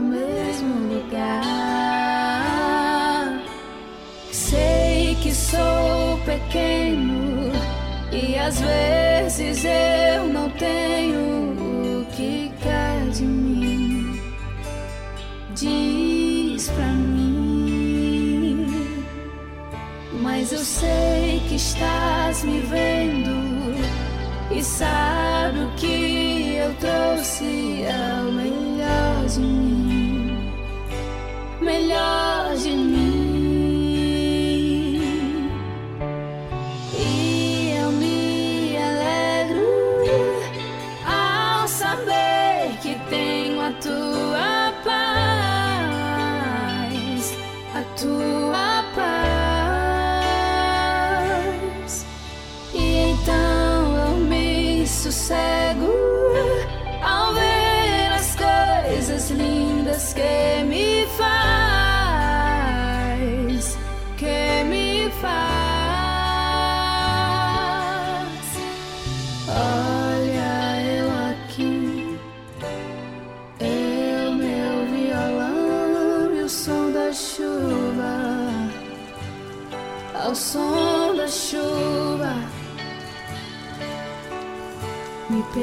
às 8.47 8.61
vezes 8.61 9.65
eu 9.65 10.27
não 10.29 10.49
tenho 10.51 11.99
o 11.99 12.05
que 12.05 12.49
quer 12.63 13.09
de 13.09 13.23
mim. 13.23 14.21
Diz 15.53 16.69
pra 16.69 16.85
mim, 16.85 18.65
mas 20.21 20.53
eu 20.53 20.59
sei 20.59 21.41
que 21.49 21.55
estás 21.55 22.45
me 22.45 22.59
vendo 22.61 23.75
e 24.49 24.63
sabe 24.63 25.59
o 25.59 25.71
que 25.71 26.55
eu 26.55 26.73
trouxe 26.75 27.83
é 27.83 27.91
ao 27.91 28.31
melhor 28.31 29.25
de 29.25 29.39
mim. 29.41 30.53
Melhor 31.59 32.55
de 32.55 32.69
mim. 32.69 33.06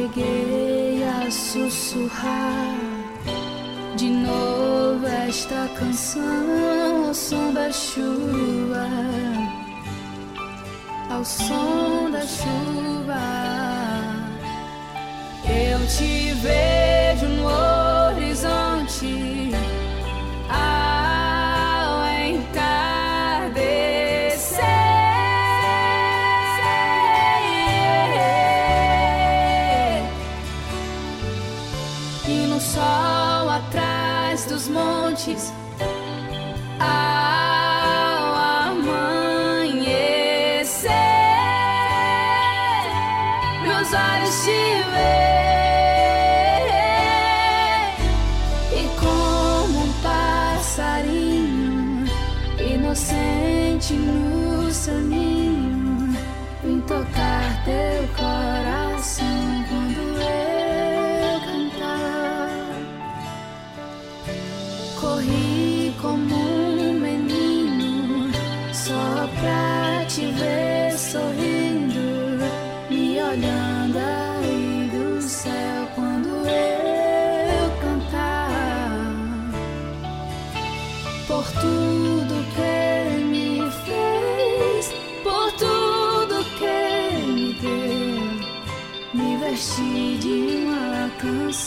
cheguei 0.05 1.03
a 1.03 1.31
sussurrar 1.31 2.77
de 3.97 4.11
novo 4.11 5.07
esta 5.07 5.69
canção 5.79 7.07
ao 7.07 7.15
som 7.15 7.55
da 7.55 7.73
chuva, 7.73 8.87
ao 11.09 11.25
som 11.25 12.11
da 12.11 12.21
chuva. 12.21 13.15
Eu 15.47 15.87
te 15.87 16.35
vejo 16.35 17.27
no 17.37 17.47
horizonte. 17.47 19.44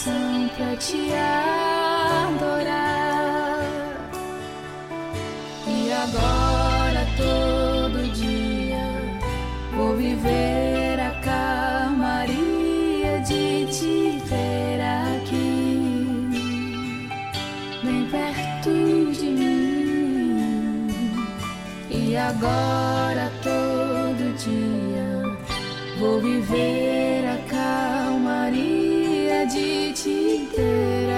Canção 0.08 0.48
pra 0.56 0.72
te 0.76 1.10
adorar. 2.32 3.60
E 5.66 5.92
agora 5.92 7.06
todo 7.16 8.12
dia 8.14 8.84
vou 9.76 9.94
viver 9.96 11.00
a 11.00 11.10
calmaria 11.20 13.20
de 13.20 13.66
te 13.66 14.22
ter 14.28 14.80
aqui, 14.80 16.28
bem 17.82 18.06
perto 18.10 19.12
de 19.12 19.26
mim. 19.26 20.86
E 21.90 22.16
agora 22.16 23.30
todo 23.42 24.34
dia 24.38 25.36
vou 25.98 26.20
viver 26.20 27.26
a 27.26 27.37
te 30.58 31.17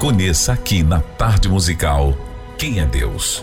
Conheça 0.00 0.52
aqui 0.52 0.84
na 0.84 1.00
Tarde 1.00 1.48
Musical 1.48 2.16
quem 2.56 2.78
é 2.78 2.86
Deus. 2.86 3.42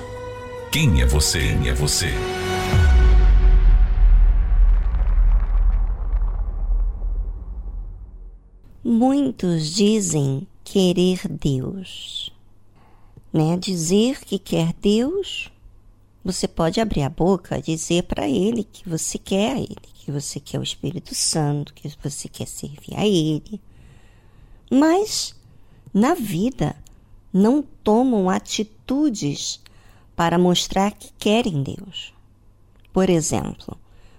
Quem 0.72 1.02
é 1.02 1.06
você? 1.06 1.40
Quem 1.40 1.68
é 1.68 1.74
você? 1.74 2.08
Muitos 8.82 9.70
dizem 9.76 10.48
querer 10.64 11.28
Deus. 11.28 12.32
Né? 13.34 13.58
Dizer 13.58 14.24
que 14.24 14.40
quer 14.40 14.72
Deus, 14.82 15.52
você 16.24 16.48
pode 16.48 16.80
abrir 16.80 17.02
a 17.02 17.10
boca 17.10 17.58
e 17.58 17.62
dizer 17.62 18.04
para 18.04 18.30
ele 18.30 18.64
que 18.64 18.88
você 18.88 19.18
quer 19.18 19.58
ele, 19.58 19.76
que 19.94 20.10
você 20.10 20.40
quer 20.40 20.58
o 20.58 20.64
Espírito 20.64 21.14
Santo, 21.14 21.74
que 21.74 21.92
você 22.02 22.30
quer 22.30 22.48
servir 22.48 22.96
a 22.96 23.06
ele. 23.06 23.60
Mas 24.72 25.36
na 25.96 26.14
vida 26.14 26.76
não 27.32 27.62
tomam 27.62 28.30
atitudes 28.30 29.62
para 30.14 30.38
mostrar 30.38 30.92
que 30.92 31.10
querem 31.18 31.64
Deus. 31.64 32.14
Por 32.92 33.10
exemplo, 33.10 33.78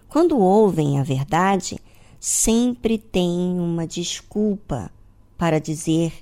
quando 0.08 0.38
ouvem 0.38 0.98
a 0.98 1.02
verdade, 1.02 1.78
sempre 2.18 2.96
têm 2.96 3.60
uma 3.60 3.86
desculpa 3.86 4.90
para 5.36 5.60
dizer 5.60 6.14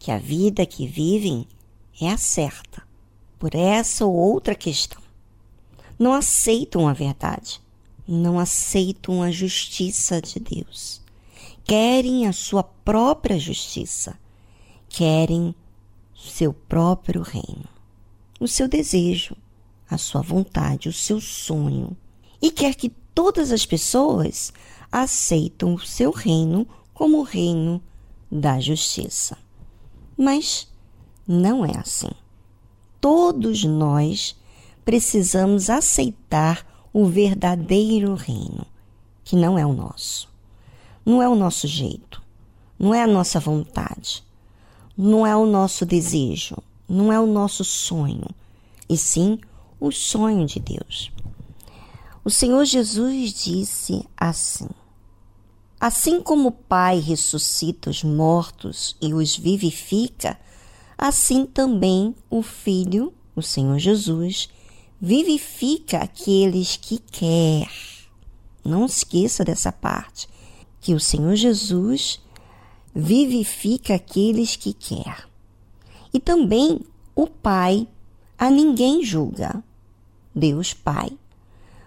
que 0.00 0.10
a 0.10 0.18
vida 0.18 0.66
que 0.66 0.84
vivem 0.84 1.46
é 2.00 2.10
a 2.10 2.18
certa, 2.18 2.82
por 3.38 3.54
essa 3.54 4.04
ou 4.04 4.12
outra 4.12 4.56
questão. 4.56 5.00
Não 5.96 6.12
aceitam 6.12 6.88
a 6.88 6.92
verdade, 6.92 7.60
não 8.04 8.36
aceitam 8.36 9.22
a 9.22 9.30
justiça 9.30 10.20
de 10.20 10.40
Deus. 10.40 11.00
Querem 11.62 12.26
a 12.26 12.32
sua 12.32 12.64
própria 12.64 13.38
justiça, 13.38 14.20
querem 14.92 15.54
seu 16.14 16.52
próprio 16.52 17.22
reino, 17.22 17.64
o 18.38 18.46
seu 18.46 18.68
desejo, 18.68 19.34
a 19.88 19.96
sua 19.96 20.20
vontade, 20.20 20.88
o 20.88 20.92
seu 20.92 21.18
sonho, 21.18 21.96
e 22.42 22.50
quer 22.50 22.74
que 22.74 22.90
todas 23.14 23.50
as 23.50 23.64
pessoas 23.64 24.52
aceitam 24.90 25.74
o 25.74 25.80
seu 25.80 26.10
reino 26.10 26.68
como 26.92 27.20
o 27.20 27.22
reino 27.22 27.82
da 28.30 28.60
justiça. 28.60 29.38
Mas 30.16 30.68
não 31.26 31.64
é 31.64 31.76
assim. 31.78 32.10
Todos 33.00 33.64
nós 33.64 34.36
precisamos 34.84 35.70
aceitar 35.70 36.66
o 36.92 37.06
verdadeiro 37.06 38.14
reino, 38.14 38.66
que 39.24 39.36
não 39.36 39.58
é 39.58 39.64
o 39.64 39.72
nosso. 39.72 40.28
Não 41.04 41.22
é 41.22 41.28
o 41.28 41.34
nosso 41.34 41.66
jeito, 41.66 42.22
não 42.78 42.94
é 42.94 43.02
a 43.02 43.06
nossa 43.06 43.40
vontade, 43.40 44.22
não 44.96 45.26
é 45.26 45.34
o 45.36 45.46
nosso 45.46 45.86
desejo, 45.86 46.56
não 46.88 47.12
é 47.12 47.18
o 47.18 47.26
nosso 47.26 47.64
sonho, 47.64 48.28
e 48.88 48.96
sim 48.96 49.38
o 49.80 49.90
sonho 49.90 50.46
de 50.46 50.60
Deus. 50.60 51.10
O 52.24 52.30
Senhor 52.30 52.64
Jesus 52.64 53.32
disse 53.32 54.06
assim: 54.16 54.68
Assim 55.80 56.20
como 56.20 56.50
o 56.50 56.52
Pai 56.52 57.00
ressuscita 57.00 57.90
os 57.90 58.04
mortos 58.04 58.96
e 59.00 59.12
os 59.12 59.36
vivifica, 59.36 60.38
assim 60.96 61.44
também 61.44 62.14
o 62.30 62.42
Filho, 62.42 63.12
o 63.34 63.42
Senhor 63.42 63.78
Jesus, 63.80 64.48
vivifica 65.00 65.98
aqueles 65.98 66.76
que 66.76 66.98
quer. 66.98 67.68
Não 68.64 68.86
esqueça 68.86 69.44
dessa 69.44 69.72
parte, 69.72 70.28
que 70.80 70.94
o 70.94 71.00
Senhor 71.00 71.34
Jesus 71.34 72.20
vivifica 72.94 73.94
aqueles 73.94 74.56
que 74.56 74.72
quer. 74.72 75.28
E 76.12 76.20
também 76.20 76.80
o 77.14 77.26
Pai 77.26 77.88
a 78.38 78.50
ninguém 78.50 79.04
julga, 79.04 79.62
Deus 80.34 80.74
Pai, 80.74 81.12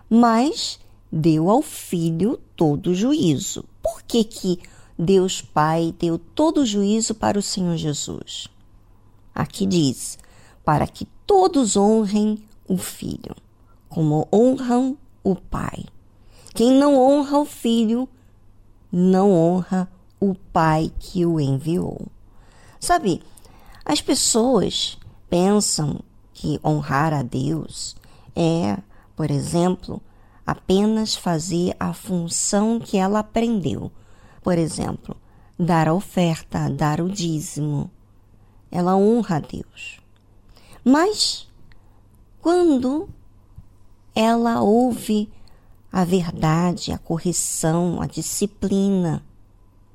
mas 0.09 0.79
deu 1.11 1.49
ao 1.49 1.61
Filho 1.61 2.39
todo 2.55 2.95
juízo. 2.95 3.65
Por 3.81 4.01
que, 4.03 4.23
que 4.23 4.59
Deus 4.97 5.41
Pai 5.41 5.93
deu 5.99 6.17
todo 6.17 6.61
o 6.61 6.65
juízo 6.65 7.13
para 7.13 7.37
o 7.37 7.41
Senhor 7.41 7.75
Jesus? 7.75 8.47
Aqui 9.33 9.65
diz: 9.65 10.17
para 10.63 10.87
que 10.87 11.05
todos 11.27 11.75
honrem 11.75 12.39
o 12.67 12.77
Filho, 12.77 13.35
como 13.87 14.27
honram 14.33 14.97
o 15.23 15.35
Pai. 15.35 15.85
Quem 16.53 16.71
não 16.71 16.97
honra 16.97 17.39
o 17.39 17.45
Filho, 17.45 18.07
não 18.91 19.31
honra 19.31 19.91
o 20.19 20.35
Pai 20.53 20.91
que 20.99 21.25
o 21.25 21.39
enviou. 21.39 22.07
Sabe, 22.79 23.21
as 23.83 24.01
pessoas 24.01 24.97
pensam 25.29 25.99
que 26.33 26.59
honrar 26.63 27.13
a 27.13 27.23
Deus 27.23 27.95
é, 28.35 28.77
por 29.15 29.31
exemplo, 29.31 30.01
apenas 30.45 31.15
fazer 31.15 31.75
a 31.79 31.93
função 31.93 32.79
que 32.79 32.97
ela 32.97 33.19
aprendeu, 33.19 33.91
por 34.43 34.57
exemplo, 34.57 35.15
dar 35.57 35.87
a 35.87 35.93
oferta, 35.93 36.69
dar 36.69 37.01
o 37.01 37.09
dízimo. 37.09 37.89
Ela 38.69 38.95
honra 38.95 39.37
a 39.37 39.39
Deus. 39.39 39.99
Mas 40.83 41.47
quando 42.41 43.09
ela 44.13 44.61
ouve 44.61 45.29
a 45.91 46.03
verdade, 46.03 46.91
a 46.91 46.97
correção, 46.97 48.01
a 48.01 48.05
disciplina, 48.05 49.23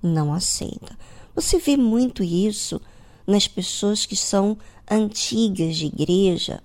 não 0.03 0.33
aceita. 0.33 0.99
Você 1.35 1.59
vê 1.59 1.77
muito 1.77 2.23
isso 2.23 2.81
nas 3.27 3.47
pessoas 3.47 4.05
que 4.07 4.17
são 4.17 4.59
antigas 4.91 5.77
de 5.77 5.87
igreja 5.87 6.63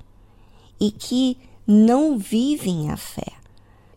e 0.80 0.92
que 0.92 1.38
não 1.66 2.18
vivem 2.18 2.90
a 2.92 2.98
fé. 2.98 3.34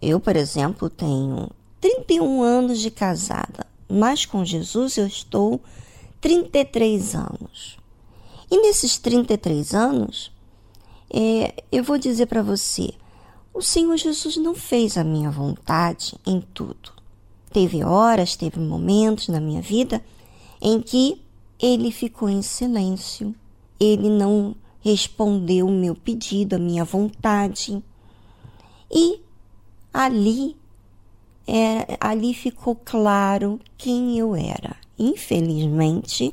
Eu, 0.00 0.20
por 0.20 0.36
exemplo, 0.36 0.88
tenho 0.88 1.50
31 1.80 2.42
anos 2.42 2.80
de 2.80 2.90
casada, 2.90 3.66
mas 3.88 4.24
com 4.24 4.44
Jesus 4.44 4.96
eu 4.96 5.06
estou 5.06 5.60
33 6.20 7.14
anos. 7.14 7.78
E 8.50 8.60
nesses 8.60 8.98
33 8.98 9.74
anos, 9.74 10.32
é, 11.12 11.62
eu 11.70 11.82
vou 11.82 11.98
dizer 11.98 12.26
para 12.26 12.42
você, 12.42 12.92
o 13.52 13.60
Senhor 13.60 13.96
Jesus 13.96 14.36
não 14.36 14.54
fez 14.54 14.96
a 14.96 15.04
minha 15.04 15.30
vontade 15.30 16.16
em 16.26 16.40
tudo. 16.40 16.97
Teve 17.58 17.82
horas, 17.82 18.36
teve 18.36 18.60
momentos 18.60 19.26
na 19.26 19.40
minha 19.40 19.60
vida 19.60 20.00
em 20.62 20.80
que 20.80 21.20
ele 21.60 21.90
ficou 21.90 22.28
em 22.28 22.40
silêncio, 22.40 23.34
ele 23.80 24.08
não 24.08 24.54
respondeu 24.80 25.66
o 25.66 25.72
meu 25.72 25.92
pedido, 25.96 26.54
a 26.54 26.58
minha 26.60 26.84
vontade. 26.84 27.82
E 28.88 29.20
ali, 29.92 30.54
é, 31.48 31.96
ali 31.98 32.32
ficou 32.32 32.76
claro 32.76 33.58
quem 33.76 34.16
eu 34.16 34.36
era. 34.36 34.76
Infelizmente, 34.96 36.32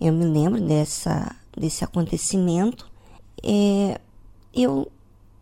eu 0.00 0.14
me 0.14 0.24
lembro 0.24 0.62
dessa, 0.62 1.36
desse 1.54 1.84
acontecimento. 1.84 2.90
É, 3.44 4.00
eu 4.54 4.90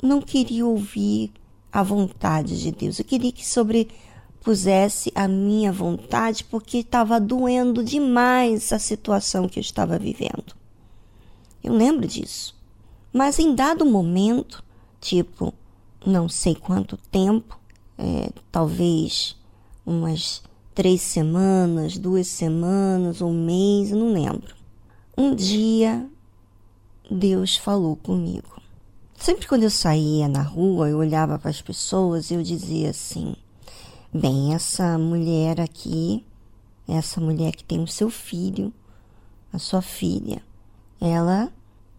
não 0.02 0.20
queria 0.20 0.66
ouvir 0.66 1.30
a 1.72 1.84
vontade 1.84 2.60
de 2.60 2.72
Deus. 2.72 2.98
Eu 2.98 3.04
queria 3.04 3.30
que 3.30 3.46
sobrepusesse 4.46 5.10
a 5.14 5.26
minha 5.26 5.72
vontade, 5.72 6.44
porque 6.44 6.78
estava 6.78 7.18
doendo 7.18 7.82
demais 7.82 8.72
a 8.72 8.78
situação 8.78 9.48
que 9.48 9.58
eu 9.58 9.60
estava 9.60 9.98
vivendo. 9.98 10.54
Eu 11.62 11.74
lembro 11.74 12.06
disso. 12.06 12.54
Mas 13.12 13.38
em 13.38 13.54
dado 13.54 13.84
momento, 13.84 14.62
tipo, 15.00 15.52
não 16.04 16.28
sei 16.28 16.54
quanto 16.54 16.96
tempo, 17.10 17.58
é, 17.98 18.30
talvez 18.52 19.36
umas 19.84 20.42
três 20.74 21.00
semanas, 21.00 21.98
duas 21.98 22.28
semanas, 22.28 23.20
um 23.20 23.32
mês, 23.32 23.90
não 23.90 24.12
lembro. 24.12 24.54
Um 25.16 25.34
dia, 25.34 26.06
Deus 27.10 27.56
falou 27.56 27.96
comigo. 27.96 28.62
Sempre 29.16 29.48
quando 29.48 29.62
eu 29.62 29.70
saía 29.70 30.28
na 30.28 30.42
rua, 30.42 30.90
eu 30.90 30.98
olhava 30.98 31.38
para 31.38 31.50
as 31.50 31.62
pessoas 31.62 32.30
e 32.30 32.34
eu 32.34 32.42
dizia 32.42 32.90
assim: 32.90 33.34
bem, 34.16 34.54
essa 34.54 34.98
mulher 34.98 35.60
aqui, 35.60 36.24
essa 36.88 37.20
mulher 37.20 37.54
que 37.54 37.64
tem 37.64 37.82
o 37.82 37.86
seu 37.86 38.08
filho, 38.08 38.72
a 39.52 39.58
sua 39.58 39.82
filha, 39.82 40.42
ela 41.00 41.52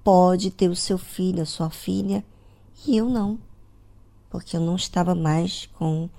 pode 0.04 0.52
ter 0.52 0.70
o 0.70 0.76
seu 0.76 0.98
filho, 0.98 1.44
a 1.44 1.46
sua 1.46 1.70
filha, 1.70 2.24
e 2.86 2.98
eu 2.98 3.10
não, 3.10 3.38
porque 4.30 4.56
eu 4.56 4.62
não 4.62 4.76
estava 4.76 5.14
mais 5.14 5.68
com 5.78 6.10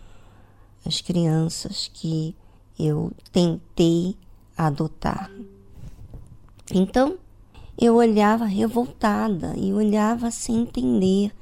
as 0.85 1.01
crianças 1.01 1.91
que 1.93 2.35
eu 2.79 3.13
tentei 3.33 4.17
adotar. 4.57 5.31
Então, 6.73 7.19
eu 7.79 7.97
olhava 7.97 8.45
revoltada 8.45 9.55
e 9.57 9.73
olhava 9.73 10.31
sem 10.31 10.63
entender 10.63 11.33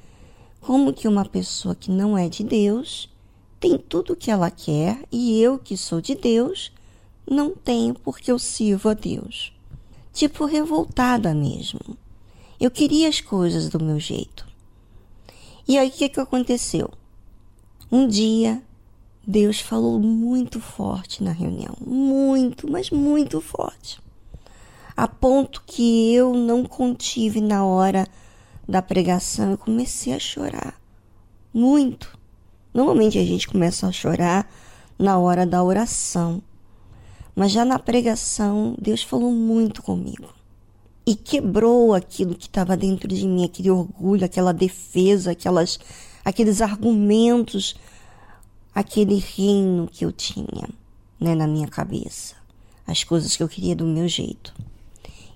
como 0.61 0.93
que 0.93 1.09
uma 1.09 1.25
pessoa 1.25 1.75
que 1.75 1.91
não 1.91 2.17
é 2.17 2.29
de 2.29 2.45
Deus 2.45 3.09
tem 3.59 3.79
tudo 3.79 4.13
o 4.13 4.17
que 4.17 4.31
ela 4.31 4.51
quer 4.51 5.03
e 5.11 5.41
eu 5.41 5.59
que 5.59 5.77
sou 5.77 6.01
de 6.01 6.15
Deus 6.15 6.73
não 7.29 7.55
tenho 7.55 7.95
porque 7.95 8.31
eu 8.31 8.39
sirvo 8.39 8.89
a 8.89 8.95
Deus. 8.95 9.53
Tipo 10.13 10.45
revoltada 10.45 11.35
mesmo. 11.35 11.81
Eu 12.59 12.71
queria 12.71 13.09
as 13.09 13.21
coisas 13.21 13.69
do 13.69 13.83
meu 13.83 13.99
jeito. 14.01 14.47
E 15.69 15.77
aí 15.77 15.89
o 15.89 15.93
que, 15.93 16.09
que 16.09 16.21
aconteceu? 16.21 16.91
Um 17.91 18.07
dia 18.07 18.63
Deus 19.27 19.61
falou 19.61 19.99
muito 19.99 20.61
forte 20.61 21.23
na 21.23 21.33
reunião, 21.33 21.77
muito, 21.85 22.71
mas 22.71 22.91
muito 22.91 23.41
forte 23.41 24.01
a 24.97 25.07
ponto 25.07 25.63
que 25.67 26.15
eu 26.15 26.33
não 26.33 26.65
contive 26.65 27.41
na 27.41 27.65
hora 27.65 28.09
da 28.67 28.81
pregação, 28.81 29.51
eu 29.51 29.59
comecei 29.59 30.15
a 30.15 30.19
chorar. 30.19 30.81
Muito. 31.53 32.16
Normalmente 32.77 33.19
a 33.19 33.25
gente 33.25 33.49
começa 33.49 33.87
a 33.87 33.91
chorar 33.91 34.47
na 34.99 35.17
hora 35.17 35.47
da 35.47 35.65
oração. 35.65 36.43
Mas 37.35 37.51
já 37.51 37.65
na 37.65 37.79
pregação, 37.79 38.77
Deus 38.79 39.03
falou 39.03 39.33
muito 39.33 39.83
comigo. 39.83 40.29
E 41.07 41.15
quebrou 41.15 41.95
aquilo 41.95 42.35
que 42.35 42.45
estava 42.45 42.77
dentro 42.77 43.09
de 43.09 43.27
mim, 43.27 43.47
aquele 43.47 43.71
orgulho, 43.71 44.27
aquela 44.27 44.53
defesa, 44.53 45.31
aquelas, 45.31 45.81
aqueles 46.23 46.61
argumentos, 46.61 47.77
aquele 48.75 49.25
reino 49.35 49.89
que 49.91 50.05
eu 50.05 50.13
tinha 50.13 50.69
né, 51.19 51.35
na 51.35 51.47
minha 51.47 51.69
cabeça. 51.69 52.35
As 52.87 53.03
coisas 53.03 53.35
que 53.35 53.43
eu 53.43 53.49
queria 53.49 53.75
do 53.75 53.87
meu 53.87 54.07
jeito. 54.07 54.55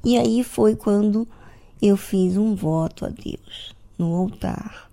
E 0.04 0.18
aí 0.18 0.44
foi 0.44 0.76
quando 0.76 1.26
eu 1.80 1.96
fiz 1.96 2.36
um 2.36 2.54
voto 2.54 3.06
a 3.06 3.08
Deus 3.08 3.74
no 3.96 4.14
altar. 4.14 4.89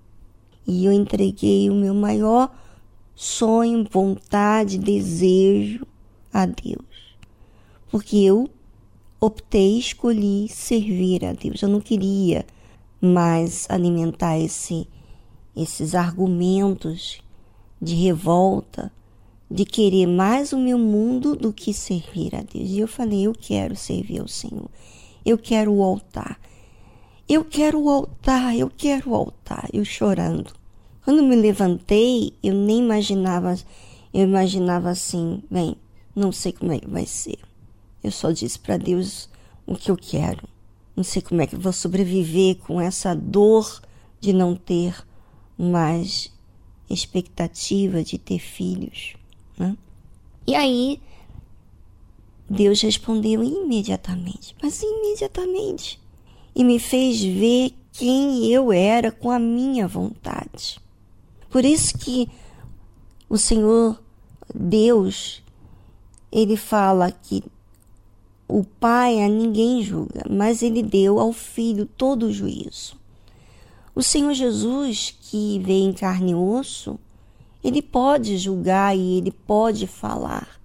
E 0.68 0.86
eu 0.86 0.92
entreguei 0.92 1.70
o 1.70 1.74
meu 1.74 1.94
maior 1.94 2.54
sonho, 3.16 3.88
vontade, 3.90 4.78
desejo 4.78 5.88
a 6.32 6.46
Deus. 6.46 7.16
Porque 7.90 8.18
eu 8.18 8.50
optei, 9.20 9.80
escolhi 9.80 10.48
servir 10.50 11.26
a 11.26 11.34
Deus. 11.34 11.62
Eu 11.62 11.70
não 11.70 11.80
queria 11.80 12.46
mais 13.02 13.66
alimentar 13.70 14.38
esse, 14.38 14.88
esses 15.56 15.96
argumentos 15.96 17.22
de 17.82 17.96
revolta, 17.96 18.92
de 19.50 19.64
querer 19.64 20.06
mais 20.06 20.52
o 20.52 20.58
meu 20.58 20.78
mundo 20.78 21.36
do 21.36 21.54
que 21.54 21.74
servir 21.74 22.36
a 22.36 22.42
Deus. 22.42 22.70
E 22.70 22.80
eu 22.80 22.88
falei, 22.88 23.26
eu 23.26 23.34
quero 23.34 23.76
servir 23.76 24.20
ao 24.20 24.28
Senhor. 24.28 24.70
Eu 25.26 25.38
quero 25.38 25.74
o 25.74 25.82
altar. 25.82 26.40
Eu 27.28 27.44
quero 27.44 27.82
o 27.82 27.90
altar, 27.90 28.56
eu 28.56 28.70
quero 28.70 29.12
o 29.12 29.16
altar. 29.16 29.70
Eu 29.74 29.84
chorando. 29.84 30.57
Quando 31.08 31.24
me 31.24 31.38
levantei, 31.38 32.34
eu 32.44 32.54
nem 32.54 32.80
imaginava, 32.80 33.56
eu 34.14 34.24
imaginava 34.24 34.90
assim, 34.90 35.42
bem, 35.50 35.78
não 36.14 36.34
sei 36.34 36.52
como 36.52 36.74
é 36.74 36.80
que 36.80 36.90
vai 36.90 37.06
ser. 37.06 37.40
Eu 38.04 38.12
só 38.12 38.30
disse 38.30 38.60
para 38.60 38.76
Deus 38.76 39.30
o 39.66 39.78
que 39.78 39.90
eu 39.90 39.96
quero. 39.96 40.46
Não 40.94 41.06
sei 41.06 41.22
como 41.22 41.42
é 41.42 41.48
que 41.48 41.56
vou 41.56 41.72
sobreviver 41.72 42.58
com 42.58 42.82
essa 42.82 43.16
dor 43.16 43.82
de 44.20 44.34
não 44.34 44.54
ter 44.54 45.02
mais 45.58 46.30
expectativa 46.90 48.04
de 48.04 48.18
ter 48.18 48.40
filhos. 48.40 49.14
Né? 49.58 49.78
E 50.46 50.56
aí 50.56 51.00
Deus 52.50 52.82
respondeu 52.82 53.42
imediatamente, 53.42 54.54
mas 54.62 54.84
imediatamente, 54.84 56.02
e 56.54 56.66
me 56.66 56.78
fez 56.78 57.24
ver 57.24 57.74
quem 57.94 58.48
eu 58.48 58.74
era 58.74 59.10
com 59.10 59.32
a 59.32 59.40
minha 59.40 59.88
vontade. 59.88 60.86
Por 61.58 61.66
isso 61.66 61.98
que 61.98 62.30
o 63.28 63.36
Senhor 63.36 64.00
Deus, 64.54 65.42
ele 66.32 66.56
fala 66.56 67.10
que 67.12 67.44
o 68.48 68.64
Pai 68.64 69.24
a 69.24 69.28
ninguém 69.28 69.82
julga, 69.82 70.22
mas 70.30 70.62
ele 70.62 70.84
deu 70.84 71.20
ao 71.20 71.34
Filho 71.34 71.88
todo 71.88 72.28
o 72.28 72.32
juízo. 72.32 72.96
O 73.96 74.04
Senhor 74.04 74.36
Jesus, 74.36 75.18
que 75.20 75.58
veio 75.66 75.90
em 75.90 75.94
carne 75.94 76.34
e 76.34 76.36
osso, 76.36 77.00
ele 77.64 77.82
pode 77.82 78.38
julgar 78.38 78.96
e 78.96 79.18
ele 79.18 79.32
pode 79.32 79.88
falar, 79.88 80.62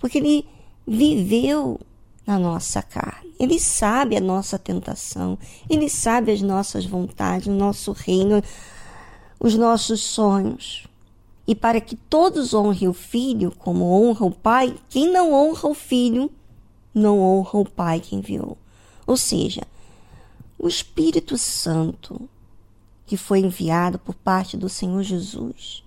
porque 0.00 0.18
ele 0.18 0.44
viveu 0.84 1.78
na 2.26 2.36
nossa 2.36 2.82
carne. 2.82 3.32
Ele 3.38 3.60
sabe 3.60 4.16
a 4.16 4.20
nossa 4.20 4.58
tentação, 4.58 5.38
ele 5.70 5.88
sabe 5.88 6.32
as 6.32 6.42
nossas 6.42 6.84
vontades, 6.84 7.46
o 7.46 7.52
nosso 7.52 7.92
reino, 7.92 8.42
os 9.38 9.54
nossos 9.54 10.02
sonhos. 10.02 10.86
E 11.46 11.54
para 11.54 11.80
que 11.80 11.94
todos 11.94 12.52
honrem 12.52 12.88
o 12.88 12.92
filho 12.92 13.52
como 13.58 13.84
honra 13.84 14.26
o 14.26 14.30
pai, 14.30 14.76
quem 14.88 15.10
não 15.10 15.32
honra 15.32 15.68
o 15.68 15.74
filho 15.74 16.30
não 16.92 17.20
honra 17.20 17.58
o 17.60 17.68
pai 17.68 18.00
que 18.00 18.16
enviou. 18.16 18.58
Ou 19.06 19.16
seja, 19.16 19.62
o 20.58 20.66
Espírito 20.66 21.38
Santo 21.38 22.28
que 23.06 23.16
foi 23.16 23.38
enviado 23.38 23.98
por 23.98 24.14
parte 24.14 24.56
do 24.56 24.68
Senhor 24.68 25.02
Jesus 25.02 25.84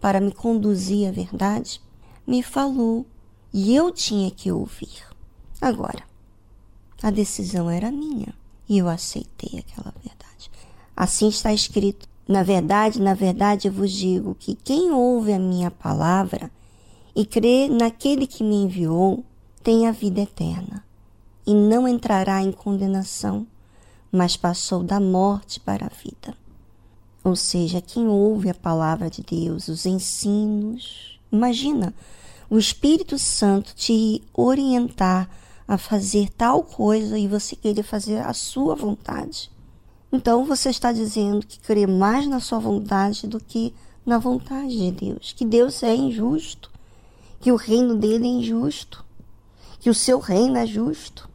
para 0.00 0.20
me 0.20 0.32
conduzir 0.32 1.08
à 1.08 1.12
verdade, 1.12 1.80
me 2.26 2.42
falou 2.42 3.06
E 3.52 3.74
eu 3.74 3.90
tinha 3.90 4.30
que 4.30 4.50
ouvir. 4.50 5.04
Agora, 5.60 6.02
a 7.02 7.10
decisão 7.10 7.68
era 7.70 7.90
minha 7.90 8.34
e 8.68 8.78
eu 8.78 8.88
aceitei 8.88 9.58
aquela 9.58 9.92
verdade. 10.02 10.50
Assim 10.96 11.28
está 11.28 11.52
escrito: 11.52 12.08
Na 12.30 12.44
verdade, 12.44 13.02
na 13.02 13.12
verdade 13.12 13.66
eu 13.66 13.72
vos 13.72 13.90
digo 13.90 14.36
que 14.38 14.54
quem 14.54 14.92
ouve 14.92 15.32
a 15.32 15.38
minha 15.38 15.68
palavra 15.68 16.48
e 17.12 17.26
crê 17.26 17.68
naquele 17.68 18.24
que 18.24 18.44
me 18.44 18.54
enviou 18.54 19.24
tem 19.64 19.88
a 19.88 19.90
vida 19.90 20.20
eterna 20.20 20.84
e 21.44 21.52
não 21.52 21.88
entrará 21.88 22.40
em 22.40 22.52
condenação, 22.52 23.44
mas 24.12 24.36
passou 24.36 24.84
da 24.84 25.00
morte 25.00 25.58
para 25.58 25.86
a 25.86 25.88
vida. 25.88 26.32
Ou 27.24 27.34
seja, 27.34 27.80
quem 27.80 28.06
ouve 28.06 28.48
a 28.48 28.54
palavra 28.54 29.10
de 29.10 29.24
Deus, 29.24 29.66
os 29.66 29.84
ensinos, 29.84 31.18
imagina 31.32 31.92
o 32.48 32.58
Espírito 32.58 33.18
Santo 33.18 33.74
te 33.74 34.22
orientar 34.32 35.28
a 35.66 35.76
fazer 35.76 36.30
tal 36.30 36.62
coisa 36.62 37.18
e 37.18 37.26
você 37.26 37.56
querer 37.56 37.82
fazer 37.82 38.18
a 38.18 38.32
sua 38.32 38.76
vontade. 38.76 39.50
Então 40.12 40.44
você 40.44 40.70
está 40.70 40.92
dizendo 40.92 41.46
que 41.46 41.60
crê 41.60 41.86
mais 41.86 42.26
na 42.26 42.40
sua 42.40 42.58
vontade 42.58 43.26
do 43.26 43.38
que 43.38 43.72
na 44.04 44.18
vontade 44.18 44.76
de 44.76 44.90
Deus, 44.90 45.32
que 45.32 45.44
Deus 45.44 45.82
é 45.82 45.94
injusto, 45.94 46.70
que 47.40 47.52
o 47.52 47.56
reino 47.56 47.94
dele 47.94 48.24
é 48.24 48.30
injusto, 48.30 49.04
que 49.78 49.88
o 49.88 49.94
seu 49.94 50.18
reino 50.18 50.56
é 50.56 50.66
justo. 50.66 51.28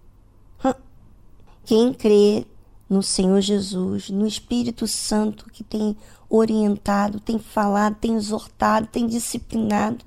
Quem 1.63 1.93
crê 1.93 2.45
no 2.89 3.01
Senhor 3.01 3.41
Jesus, 3.41 4.09
no 4.09 4.27
Espírito 4.27 4.87
Santo 4.87 5.49
que 5.51 5.63
tem 5.63 5.97
orientado, 6.29 7.19
tem 7.19 7.39
falado, 7.39 7.95
tem 7.95 8.15
exortado, 8.15 8.87
tem 8.87 9.07
disciplinado, 9.07 10.03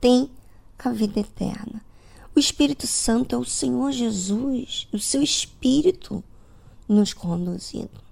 tem 0.00 0.30
a 0.78 0.90
vida 0.90 1.20
eterna. 1.20 1.80
O 2.34 2.38
Espírito 2.38 2.86
Santo 2.86 3.34
é 3.34 3.38
o 3.38 3.44
Senhor 3.44 3.92
Jesus, 3.92 4.88
o 4.92 4.98
seu 4.98 5.22
Espírito 5.22 6.22
nos 6.90 7.14
conduzindo. 7.14 8.02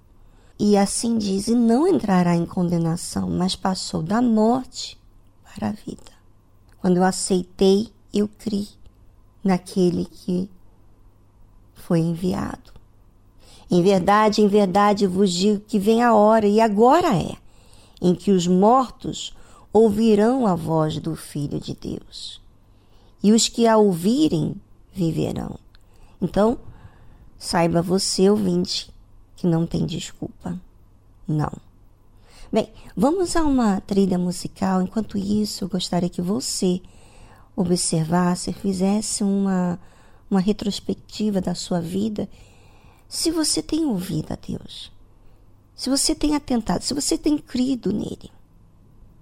E 0.59 0.77
assim 0.77 1.19
diz: 1.19 1.49
e 1.49 1.55
não 1.55 1.87
entrará 1.87 2.35
em 2.37 2.47
condenação, 2.47 3.29
mas 3.29 3.57
passou 3.57 4.03
da 4.03 4.23
morte 4.23 4.97
para 5.43 5.69
a 5.69 5.73
vida. 5.73 6.13
Quando 6.81 6.99
eu 6.99 7.05
aceitei, 7.05 7.89
eu 8.15 8.29
criei 8.29 8.69
naquele 9.43 10.05
que 10.05 10.49
foi 11.75 11.99
enviado. 12.01 12.73
Em 13.71 13.83
verdade, 13.83 14.41
em 14.41 14.49
verdade 14.49 15.07
vos 15.07 15.33
digo 15.33 15.61
que 15.61 15.79
vem 15.79 16.03
a 16.03 16.15
hora, 16.15 16.47
e 16.47 16.61
agora 16.61 17.15
é, 17.17 17.37
em 18.01 18.15
que 18.15 18.31
os 18.31 18.47
mortos 18.47 19.35
ouvirão 19.73 20.47
a 20.47 20.55
voz 20.55 20.99
do 20.99 21.17
Filho 21.17 21.61
de 21.61 21.75
Deus. 21.75 22.41
E 23.23 23.33
os 23.33 23.49
que 23.49 23.67
a 23.67 23.77
ouvirem 23.77 24.55
viverão. 24.93 25.59
Então, 26.21 26.59
saiba 27.39 27.81
você, 27.81 28.29
ouvinte, 28.29 28.91
que 29.37 29.47
não 29.47 29.67
tem 29.67 29.87
desculpa. 29.87 30.59
Não. 31.27 31.53
Bem, 32.53 32.73
vamos 32.97 33.37
a 33.37 33.43
uma 33.43 33.81
trilha 33.81 34.19
musical. 34.19 34.83
Enquanto 34.83 35.17
isso, 35.17 35.65
eu 35.65 35.69
gostaria 35.69 36.09
que 36.09 36.23
você 36.23 36.81
observasse, 37.55 38.53
fizesse 38.53 39.23
uma, 39.23 39.79
uma 40.31 40.41
retrospectiva 40.41 41.41
da 41.41 41.55
sua 41.55 41.81
vida 41.81 42.29
se 43.09 43.31
você 43.31 43.63
tem 43.63 43.87
ouvido 43.87 44.33
a 44.33 44.37
Deus, 44.37 44.93
se 45.75 45.89
você 45.89 46.15
tem 46.15 46.35
atentado, 46.35 46.83
se 46.83 46.93
você 46.93 47.17
tem 47.17 47.39
crido 47.39 47.93
nele. 47.93 48.31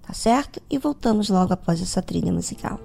Tá 0.02 0.12
certo? 0.12 0.60
E 0.70 0.78
voltamos 0.78 1.28
logo 1.28 1.52
após 1.52 1.80
essa 1.80 2.02
trilha 2.02 2.32
musical. 2.32 2.80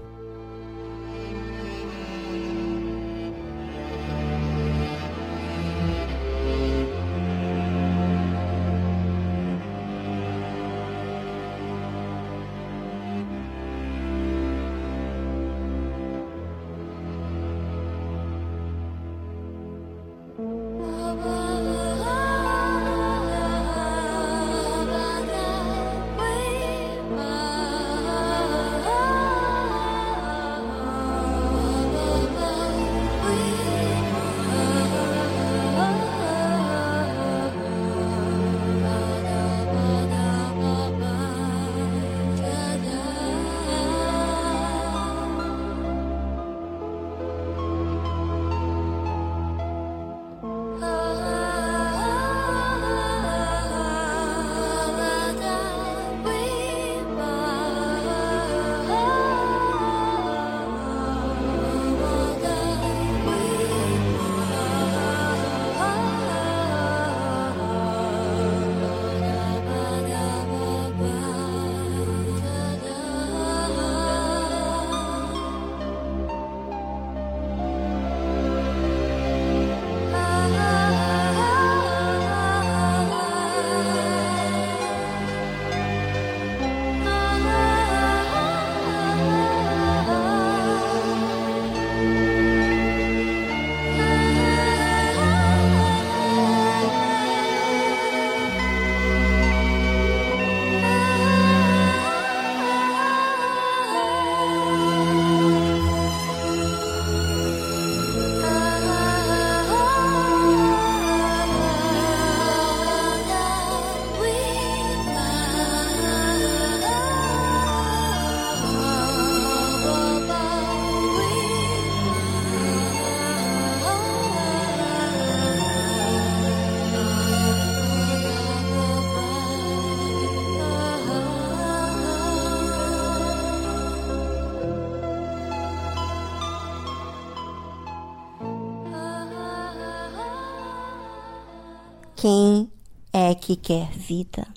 Quem 142.21 142.71
é 143.11 143.33
que 143.33 143.55
quer 143.55 143.89
vida? 143.89 144.47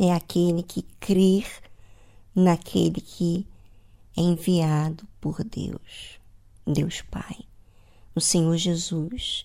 É 0.00 0.10
aquele 0.10 0.62
que 0.62 0.80
crer 0.98 1.46
naquele 2.34 2.98
que 2.98 3.46
é 4.16 4.22
enviado 4.22 5.06
por 5.20 5.44
Deus, 5.44 6.18
Deus 6.66 7.02
Pai, 7.02 7.40
o 8.14 8.22
Senhor 8.22 8.56
Jesus. 8.56 9.44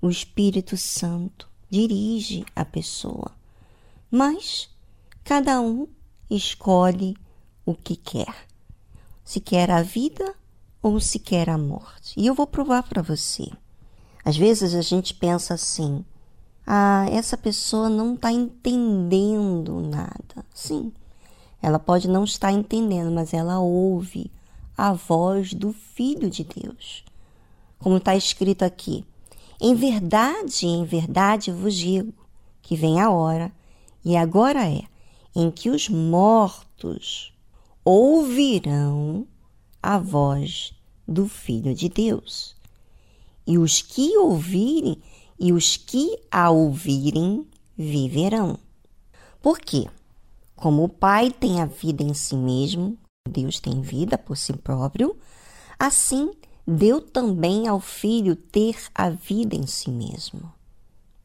O 0.00 0.08
Espírito 0.08 0.76
Santo 0.76 1.50
dirige 1.68 2.46
a 2.54 2.64
pessoa, 2.64 3.32
mas 4.08 4.70
cada 5.24 5.60
um 5.60 5.88
escolhe 6.30 7.16
o 7.64 7.74
que 7.74 7.96
quer, 7.96 8.46
se 9.24 9.40
quer 9.40 9.72
a 9.72 9.82
vida 9.82 10.36
ou 10.80 11.00
se 11.00 11.18
quer 11.18 11.50
a 11.50 11.58
morte. 11.58 12.14
E 12.16 12.28
eu 12.28 12.32
vou 12.32 12.46
provar 12.46 12.84
para 12.84 13.02
você. 13.02 13.50
Às 14.24 14.36
vezes 14.36 14.72
a 14.72 14.82
gente 14.82 15.14
pensa 15.14 15.54
assim: 15.54 16.04
ah, 16.66 17.06
essa 17.10 17.36
pessoa 17.36 17.88
não 17.88 18.14
está 18.14 18.32
entendendo 18.32 19.80
nada. 19.80 20.44
Sim, 20.52 20.92
ela 21.62 21.78
pode 21.78 22.08
não 22.08 22.24
estar 22.24 22.50
entendendo, 22.50 23.12
mas 23.12 23.32
ela 23.32 23.60
ouve 23.60 24.30
a 24.76 24.92
voz 24.92 25.54
do 25.54 25.72
Filho 25.72 26.28
de 26.28 26.42
Deus. 26.42 27.04
Como 27.78 27.98
está 27.98 28.16
escrito 28.16 28.64
aqui: 28.64 29.04
Em 29.60 29.74
verdade, 29.74 30.66
em 30.66 30.84
verdade 30.84 31.52
vos 31.52 31.74
digo 31.74 32.12
que 32.60 32.74
vem 32.74 33.00
a 33.00 33.10
hora, 33.10 33.52
e 34.04 34.16
agora 34.16 34.68
é, 34.68 34.82
em 35.34 35.50
que 35.50 35.70
os 35.70 35.88
mortos 35.88 37.32
ouvirão 37.84 39.24
a 39.80 39.98
voz 39.98 40.74
do 41.06 41.28
Filho 41.28 41.72
de 41.72 41.88
Deus. 41.88 42.56
E 43.46 43.56
os 43.56 43.80
que 43.80 44.16
ouvirem 44.18 45.00
e 45.38 45.52
os 45.52 45.76
que 45.76 46.18
a 46.30 46.50
ouvirem 46.50 47.46
viverão. 47.76 48.58
Por 49.40 49.58
quê? 49.58 49.86
Como 50.54 50.84
o 50.84 50.88
Pai 50.88 51.30
tem 51.30 51.60
a 51.60 51.66
vida 51.66 52.02
em 52.02 52.14
si 52.14 52.34
mesmo, 52.34 52.98
Deus 53.28 53.60
tem 53.60 53.80
vida 53.80 54.16
por 54.16 54.36
si 54.36 54.52
próprio, 54.54 55.16
assim 55.78 56.30
deu 56.66 57.00
também 57.00 57.68
ao 57.68 57.78
Filho 57.78 58.34
ter 58.34 58.76
a 58.94 59.10
vida 59.10 59.54
em 59.54 59.66
si 59.66 59.90
mesmo. 59.90 60.52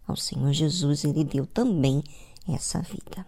Ao 0.08 0.16
Senhor 0.16 0.52
Jesus, 0.52 1.04
ele 1.06 1.24
deu 1.24 1.46
também 1.48 2.04
essa 2.48 2.82
vida. 2.82 3.26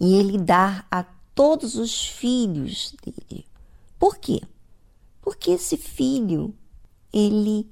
E 0.00 0.14
ele 0.14 0.38
dá 0.38 0.84
a 0.90 1.04
todos 1.34 1.76
os 1.76 2.06
filhos 2.06 2.94
dele. 3.02 3.46
Por 3.98 4.16
quê? 4.16 4.42
Porque 5.22 5.52
esse 5.52 5.76
filho, 5.76 6.54
ele 7.12 7.70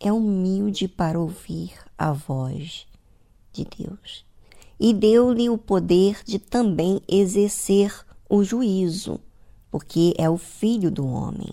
é 0.00 0.12
humilde 0.12 0.88
para 0.88 1.18
ouvir 1.18 1.72
a 1.96 2.12
voz 2.12 2.86
de 3.52 3.64
Deus. 3.64 4.24
E 4.78 4.92
deu-lhe 4.92 5.48
o 5.48 5.56
poder 5.56 6.22
de 6.24 6.38
também 6.38 7.00
exercer 7.08 8.04
o 8.28 8.44
juízo, 8.44 9.18
porque 9.70 10.14
é 10.18 10.28
o 10.28 10.36
filho 10.36 10.90
do 10.90 11.06
homem. 11.06 11.52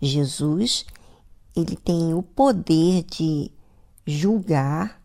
Jesus, 0.00 0.86
ele 1.54 1.74
tem 1.76 2.14
o 2.14 2.22
poder 2.22 3.02
de 3.02 3.50
julgar, 4.06 5.02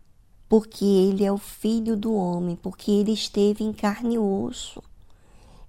porque 0.48 0.86
ele 0.86 1.24
é 1.24 1.32
o 1.32 1.38
filho 1.38 1.96
do 1.96 2.14
homem, 2.14 2.56
porque 2.56 2.92
ele 2.92 3.14
esteve 3.14 3.64
em 3.64 3.74
carne 3.74 4.16
e 4.16 4.20
osso. 4.20 4.84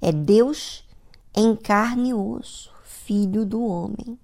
É 0.00 0.12
Deus 0.12 0.84
em 1.34 1.56
carne 1.56 2.10
e 2.10 2.14
osso, 2.14 2.70
filho 2.82 3.46
do 3.46 3.64
homem. 3.64 4.18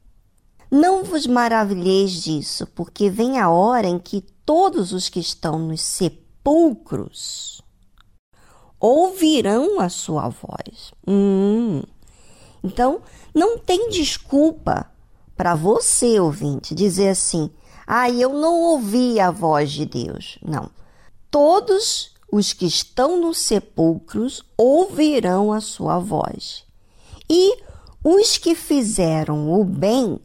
Não 0.71 1.03
vos 1.03 1.27
maravilheis 1.27 2.11
disso, 2.23 2.67
porque 2.75 3.09
vem 3.09 3.39
a 3.39 3.49
hora 3.49 3.87
em 3.87 3.99
que 3.99 4.21
todos 4.45 4.93
os 4.93 5.09
que 5.09 5.21
estão 5.21 5.59
nos 5.59 5.81
sepulcros 5.81 7.63
ouvirão 8.79 9.81
a 9.81 9.89
sua 9.89 10.29
voz. 10.29 10.93
Hum. 11.07 11.83
Então, 12.63 13.01
não 13.35 13.59
tem 13.59 13.89
desculpa 13.89 14.91
para 15.37 15.55
você, 15.55 16.21
ouvinte, 16.21 16.75
dizer 16.75 17.11
assim: 17.11 17.51
ah, 17.87 18.11
eu 18.11 18.35
não 18.35 18.61
ouvi 18.61 19.19
a 19.19 19.31
voz 19.31 19.71
de 19.71 19.87
Deus. 19.87 20.39
Não. 20.43 20.71
Todos 21.31 22.13
os 22.31 22.53
que 22.53 22.67
estão 22.67 23.19
nos 23.19 23.39
sepulcros 23.39 24.43
ouvirão 24.57 25.53
a 25.53 25.61
sua 25.61 25.99
voz. 25.99 26.65
E 27.31 27.57
os 28.05 28.37
que 28.37 28.55
fizeram 28.55 29.53
o 29.53 29.65
bem 29.65 30.21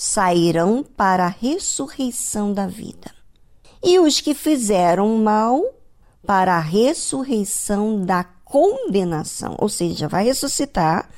sairão 0.00 0.84
para 0.84 1.24
a 1.24 1.28
ressurreição 1.28 2.52
da 2.52 2.68
vida. 2.68 3.10
E 3.82 3.98
os 3.98 4.20
que 4.20 4.32
fizeram 4.32 5.18
mal 5.18 5.60
para 6.24 6.54
a 6.54 6.60
ressurreição 6.60 8.04
da 8.04 8.22
condenação, 8.22 9.56
ou 9.58 9.68
seja, 9.68 10.06
vai 10.06 10.22
ressuscitar, 10.22 11.10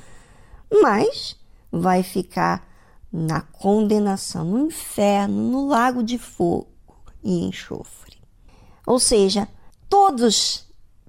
mas 0.81 1.35
vai 1.71 2.01
ficar 2.01 2.67
na 3.13 3.41
condenação, 3.41 4.45
no 4.45 4.65
inferno, 4.65 5.51
no 5.51 5.67
lago 5.67 6.01
de 6.01 6.17
fogo 6.17 6.67
e 7.23 7.45
enxofre. 7.45 8.17
Ou 8.87 8.97
seja, 8.97 9.47
todos 9.87 10.65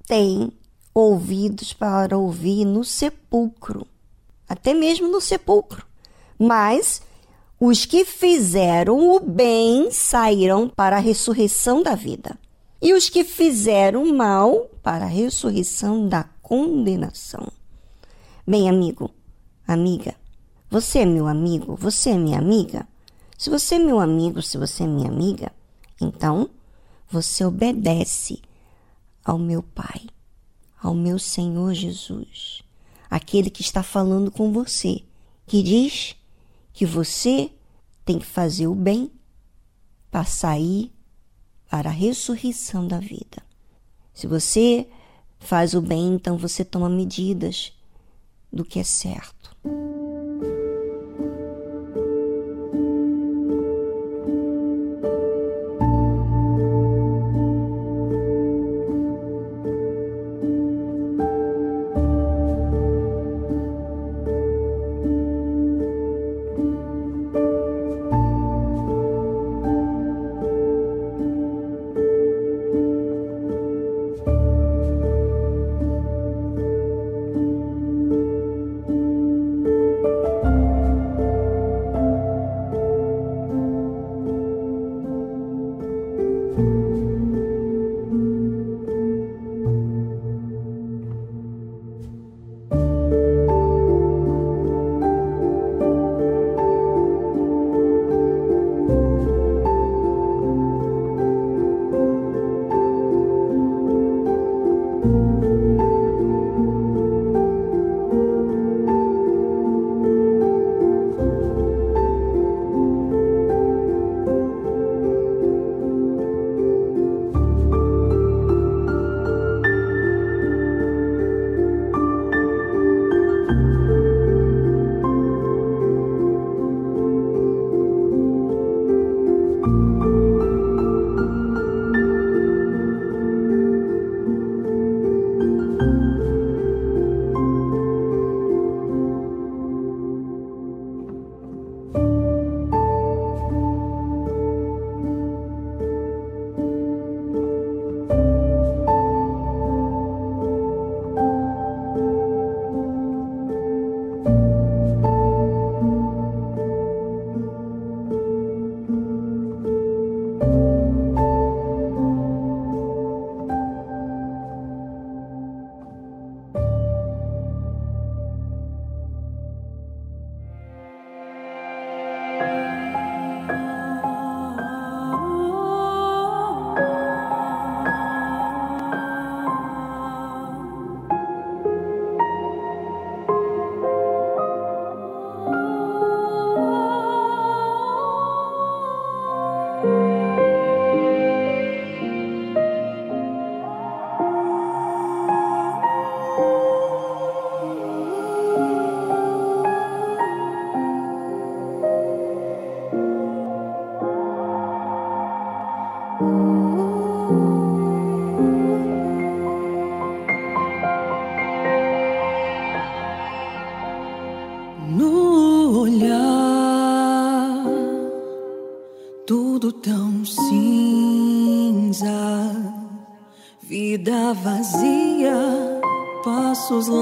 têm 0.06 0.52
ouvidos 0.92 1.72
para 1.72 2.18
ouvir 2.18 2.66
no 2.66 2.84
sepulcro, 2.84 3.86
até 4.46 4.74
mesmo 4.74 5.08
no 5.08 5.22
sepulcro. 5.22 5.86
Mas 6.38 7.00
os 7.64 7.86
que 7.86 8.04
fizeram 8.04 9.14
o 9.14 9.20
bem 9.20 9.88
sairão 9.92 10.68
para 10.68 10.96
a 10.96 10.98
ressurreição 10.98 11.80
da 11.80 11.94
vida, 11.94 12.36
e 12.80 12.92
os 12.92 13.08
que 13.08 13.22
fizeram 13.22 14.02
o 14.02 14.12
mal 14.12 14.68
para 14.82 15.04
a 15.04 15.08
ressurreição 15.08 16.08
da 16.08 16.24
condenação. 16.42 17.46
Bem, 18.44 18.68
amigo, 18.68 19.08
amiga, 19.64 20.16
você 20.68 20.98
é 20.98 21.06
meu 21.06 21.28
amigo, 21.28 21.76
você 21.76 22.10
é 22.10 22.18
minha 22.18 22.36
amiga? 22.36 22.84
Se 23.38 23.48
você 23.48 23.76
é 23.76 23.78
meu 23.78 24.00
amigo, 24.00 24.42
se 24.42 24.58
você 24.58 24.82
é 24.82 24.86
minha 24.88 25.08
amiga, 25.08 25.52
então 26.00 26.50
você 27.08 27.44
obedece 27.44 28.42
ao 29.24 29.38
meu 29.38 29.62
Pai, 29.62 30.08
ao 30.82 30.94
meu 30.94 31.16
Senhor 31.16 31.72
Jesus, 31.74 32.60
aquele 33.08 33.50
que 33.50 33.62
está 33.62 33.84
falando 33.84 34.32
com 34.32 34.52
você, 34.52 35.02
que 35.46 35.62
diz 35.62 36.16
que 36.72 36.86
você 36.86 37.52
tem 38.04 38.18
que 38.18 38.26
fazer 38.26 38.66
o 38.66 38.74
bem 38.74 39.10
para 40.10 40.24
sair 40.24 40.92
para 41.70 41.88
a 41.88 41.92
ressurreição 41.92 42.86
da 42.86 42.98
vida. 42.98 43.42
Se 44.12 44.26
você 44.26 44.86
faz 45.38 45.74
o 45.74 45.80
bem, 45.80 46.14
então 46.14 46.36
você 46.36 46.64
toma 46.64 46.88
medidas 46.88 47.72
do 48.52 48.64
que 48.64 48.78
é 48.78 48.84
certo. 48.84 49.56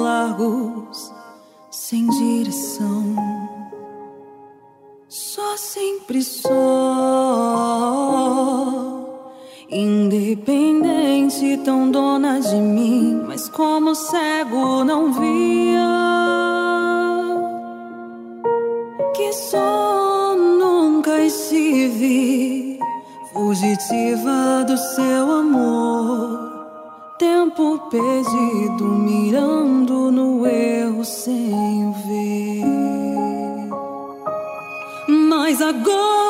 Largos, 0.00 1.12
sem 1.70 2.06
direção, 2.08 3.14
só 5.08 5.56
sempre 5.56 6.22
só. 6.22 6.50
Independente, 9.72 11.58
tão 11.64 11.90
dona 11.90 12.40
de 12.40 12.56
mim, 12.56 13.22
mas 13.28 13.48
como 13.48 13.94
cego 13.94 14.82
não 14.84 15.12
via. 15.12 15.86
Que 19.14 19.32
só 19.32 20.34
nunca 20.36 21.22
estive 21.22 22.80
fugitiva 23.32 24.64
do 24.66 24.76
seu 24.76 25.32
amor. 25.32 25.99
Tempo 27.20 27.78
perdido, 27.90 28.84
mirando 28.84 30.10
no 30.10 30.46
erro 30.46 31.04
sem 31.04 31.92
ver. 32.06 32.64
Mas 35.28 35.60
agora 35.60 36.29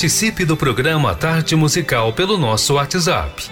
Participe 0.00 0.46
do 0.46 0.56
programa 0.56 1.14
Tarde 1.14 1.54
Musical 1.54 2.10
pelo 2.14 2.38
nosso 2.38 2.72
WhatsApp. 2.72 3.50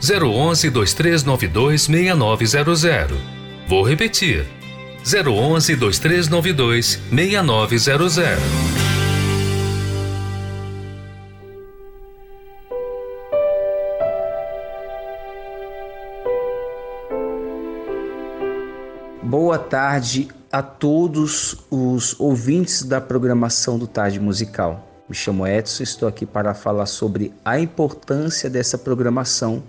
011 0.00 0.70
2392 0.70 1.82
6900. 1.82 3.18
Vou 3.66 3.82
repetir. 3.82 4.46
011 5.04 5.74
2392 5.74 7.00
6900. 7.10 8.38
Boa 19.24 19.58
tarde 19.58 20.28
a 20.52 20.62
todos 20.62 21.56
os 21.68 22.14
ouvintes 22.20 22.84
da 22.84 23.00
programação 23.00 23.76
do 23.76 23.88
Tarde 23.88 24.20
Musical. 24.20 24.86
Me 25.10 25.16
chamo 25.16 25.44
Edson, 25.44 25.82
estou 25.82 26.08
aqui 26.08 26.24
para 26.24 26.54
falar 26.54 26.86
sobre 26.86 27.34
a 27.44 27.58
importância 27.58 28.48
dessa 28.48 28.78
programação, 28.78 29.60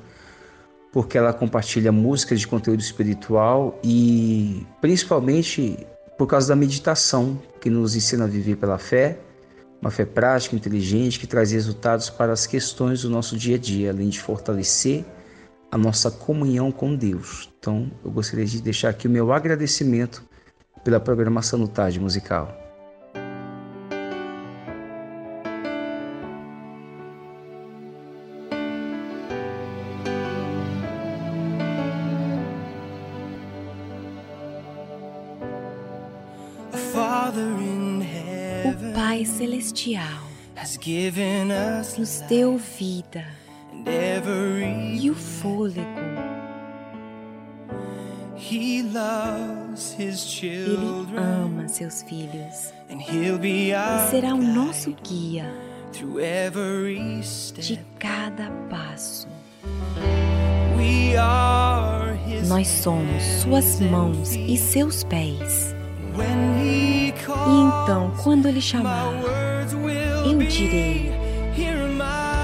porque 0.93 1.18
ela 1.18 1.34
compartilha 1.34 1.91
músicas 1.91 2.41
de 2.41 2.47
conteúdo 2.47 2.80
espiritual 2.80 3.80
e 3.84 4.63
principalmente 4.80 5.80
por 6.15 6.27
causa 6.27 6.49
da 6.49 6.55
meditação, 6.55 7.41
que 7.59 7.72
nos 7.72 7.95
ensina 7.95 8.26
a 8.26 8.27
viver 8.27 8.57
pela 8.57 8.77
fé, 8.77 9.18
uma 9.81 9.89
fé 9.89 10.05
prática, 10.05 10.55
inteligente, 10.55 11.19
que 11.19 11.26
traz 11.26 11.51
resultados 11.51 12.07
para 12.07 12.31
as 12.31 12.45
questões 12.45 13.01
do 13.01 13.09
nosso 13.09 13.35
dia 13.35 13.55
a 13.55 13.59
dia, 13.59 13.89
além 13.89 14.09
de 14.09 14.19
fortalecer 14.19 15.03
a 15.72 15.77
nossa 15.77 16.11
comunhão 16.11 16.72
com 16.72 16.95
Deus. 16.95 17.49
Então, 17.57 17.89
eu 18.05 18.11
gostaria 18.11 18.45
de 18.45 18.61
deixar 18.61 18.89
aqui 18.89 19.07
o 19.07 19.11
meu 19.11 19.34
agradecimento 19.34 20.23
pela 20.84 20.99
programação 20.99 21.57
do 21.57 21.68
Tarde 21.68 21.99
Musical. 21.99 22.60
Celestial 39.72 40.22
nos 41.98 42.22
deu 42.27 42.57
vida 42.57 43.26
e 44.99 45.10
o 45.10 45.15
fôlego. 45.15 45.88
Ele 48.52 48.98
ama 51.18 51.68
seus 51.69 52.03
filhos 52.03 52.73
e 52.89 54.10
será 54.10 54.35
o 54.35 54.41
nosso 54.41 54.93
guia 55.03 55.49
de 57.53 57.80
cada 57.98 58.52
passo. 58.69 59.27
Nós 62.48 62.68
somos 62.68 63.23
suas 63.41 63.80
mãos 63.80 64.34
e 64.34 64.57
seus 64.57 65.03
pés. 65.06 65.73
E 66.14 67.84
então, 67.84 68.11
quando 68.23 68.48
ele 68.48 68.61
chamar, 68.61 69.14
eu 70.26 70.38
direi: 70.48 71.11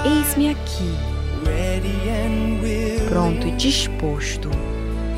Eis-me 0.04 0.50
aqui 0.50 1.18
pronto 3.08 3.46
e 3.46 3.52
disposto. 3.52 4.50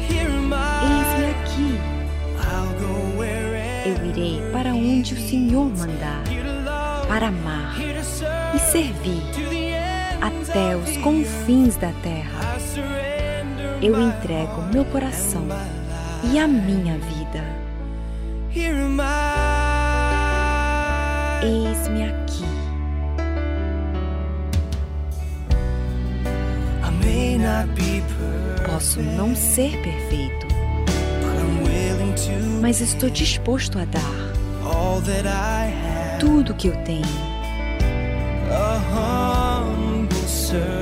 Eis-me 0.08 1.30
aqui. 1.30 1.80
Eu 3.84 4.06
irei 4.06 4.40
para 4.52 4.74
onde 4.74 5.14
o 5.14 5.28
Senhor 5.28 5.64
mandar, 5.64 6.22
para 7.08 7.28
amar 7.28 7.76
e 8.54 8.58
servir 8.58 9.22
até 10.20 10.76
os 10.76 10.96
confins 10.98 11.76
da 11.76 11.92
terra. 12.02 12.56
Eu 13.82 14.00
entrego 14.00 14.62
meu 14.72 14.84
coração 14.84 15.46
e 16.32 16.38
a 16.38 16.46
minha 16.46 16.98
vida. 16.98 17.42
Eis-me 21.42 22.04
aqui. 22.04 22.29
Posso 28.66 29.00
não 29.02 29.34
ser 29.34 29.72
perfeito, 29.82 30.46
mas 32.60 32.80
estou 32.80 33.10
disposto 33.10 33.78
a 33.78 33.84
dar 33.84 34.30
tudo 36.18 36.54
que 36.54 36.68
eu 36.68 36.76
tenho. 36.84 37.04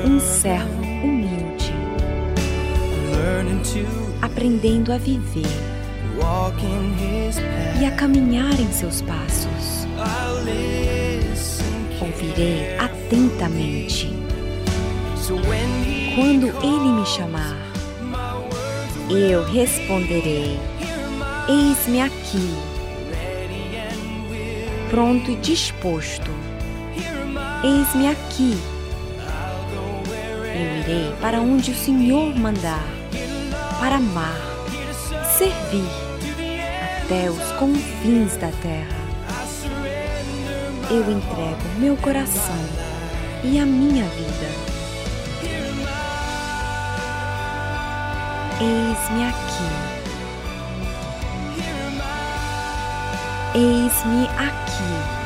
Um 0.07 0.21
servo 0.21 0.83
humilde, 0.83 1.73
aprendendo 4.23 4.93
a 4.93 4.99
viver 4.99 5.47
e 7.81 7.85
a 7.85 7.91
caminhar 7.93 8.59
em 8.59 8.73
seus 8.73 9.03
passos. 9.03 9.87
Ouvirei 12.01 12.77
atentamente 12.79 14.09
quando 16.19 16.49
ele 16.49 16.93
me 17.01 17.07
chamar, 17.07 17.57
eu 19.09 19.45
responderei: 19.45 20.59
Eis-me 21.49 22.01
aqui, 22.01 22.53
pronto 24.91 25.31
e 25.31 25.37
disposto. 25.37 26.29
Eis-me 27.63 28.09
aqui. 28.09 28.59
Eu 30.45 30.81
irei 30.81 31.15
para 31.21 31.41
onde 31.41 31.71
o 31.71 31.77
Senhor 31.77 32.35
mandar, 32.37 32.85
para 33.79 33.95
amar, 33.95 34.41
servir 35.37 35.89
até 37.05 37.31
os 37.31 37.53
confins 37.61 38.37
da 38.39 38.51
terra. 38.61 38.99
Eu 40.91 41.03
entrego 41.13 41.79
meu 41.79 41.97
coração 41.99 42.59
e 43.45 43.61
a 43.61 43.65
minha 43.65 44.05
vida 44.05 44.68
Eis-me 48.61 49.25
aqui. 49.25 49.69
Eis-me 53.55 54.27
aqui. 54.37 55.19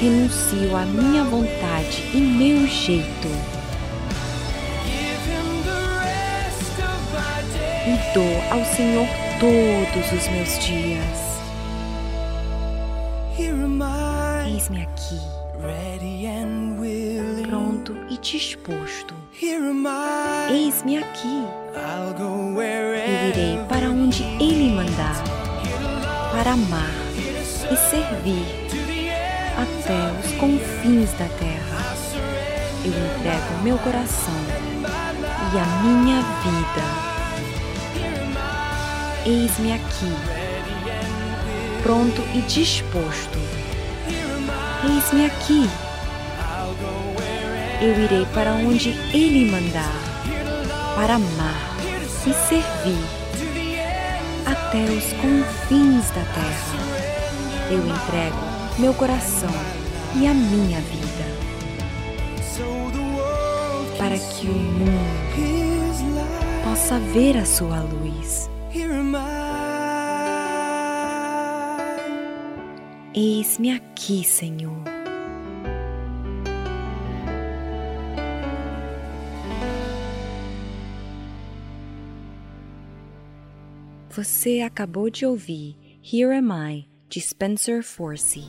Renuncio 0.00 0.76
à 0.76 0.86
minha 0.86 1.24
vontade 1.24 2.04
e 2.14 2.18
meu 2.18 2.68
jeito. 2.68 3.28
E 7.84 8.14
dou 8.14 8.42
ao 8.52 8.64
Senhor 8.76 9.08
todos 9.40 10.12
os 10.12 10.28
meus 10.28 10.56
dias. 10.64 11.28
Eis-me 14.46 14.82
aqui 14.82 15.37
disposto. 18.32 19.14
Eis-me 20.50 20.98
aqui. 20.98 21.44
Eu 22.34 23.28
irei 23.30 23.58
para 23.68 23.88
onde 23.88 24.22
Ele 24.22 24.70
mandar, 24.70 25.22
para 26.30 26.52
amar 26.52 26.90
e 27.72 27.76
servir 27.90 28.44
até 29.56 30.12
os 30.20 30.32
confins 30.38 31.12
da 31.12 31.26
terra. 31.38 31.96
Eu 32.84 32.92
entrego 32.92 33.62
meu 33.62 33.78
coração 33.78 34.34
e 35.54 35.58
a 35.58 35.64
minha 35.82 36.20
vida. 36.42 36.84
Eis-me 39.24 39.72
aqui, 39.72 40.12
pronto 41.82 42.22
e 42.34 42.42
disposto. 42.42 43.38
Eis-me 44.84 45.26
aqui 45.26 45.87
eu 47.80 47.90
irei 48.04 48.26
para 48.34 48.52
onde 48.54 48.90
Ele 49.14 49.50
mandar, 49.50 49.92
para 50.94 51.14
amar 51.14 51.76
e 52.26 52.32
servir 52.32 53.04
até 54.44 54.84
os 54.84 55.12
confins 55.14 56.10
da 56.10 56.24
terra. 56.34 56.78
Eu 57.70 57.86
entrego 57.86 58.36
meu 58.78 58.94
coração 58.94 59.50
e 60.16 60.26
a 60.26 60.34
minha 60.34 60.80
vida, 60.80 61.24
para 63.96 64.18
que 64.18 64.46
o 64.46 64.52
mundo 64.52 65.28
possa 66.64 66.98
ver 66.98 67.36
a 67.36 67.44
sua 67.44 67.80
luz. 67.80 68.48
Eis-me 73.14 73.70
aqui, 73.72 74.24
Senhor. 74.24 74.97
Você 84.18 84.62
acabou 84.62 85.08
de 85.08 85.24
ouvir 85.24 85.76
Here 86.02 86.36
Am 86.36 86.50
I, 86.50 86.88
de 87.08 87.20
Spencer 87.20 87.84
Force. 87.84 88.42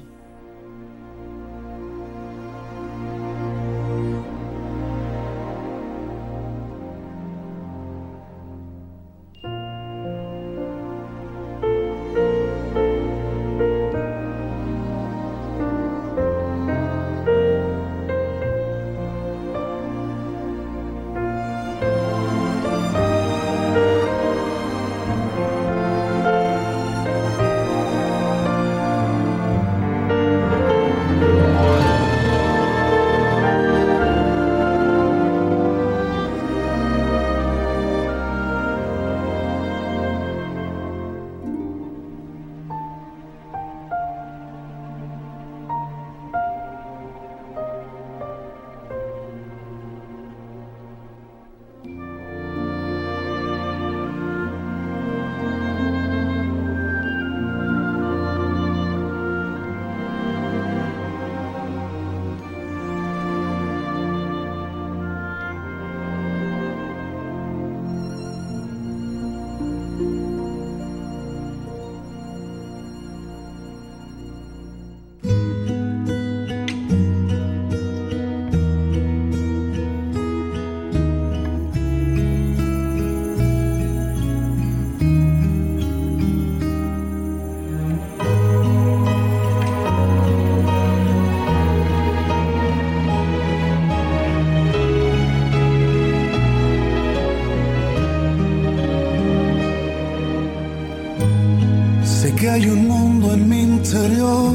Interior, 103.92 104.54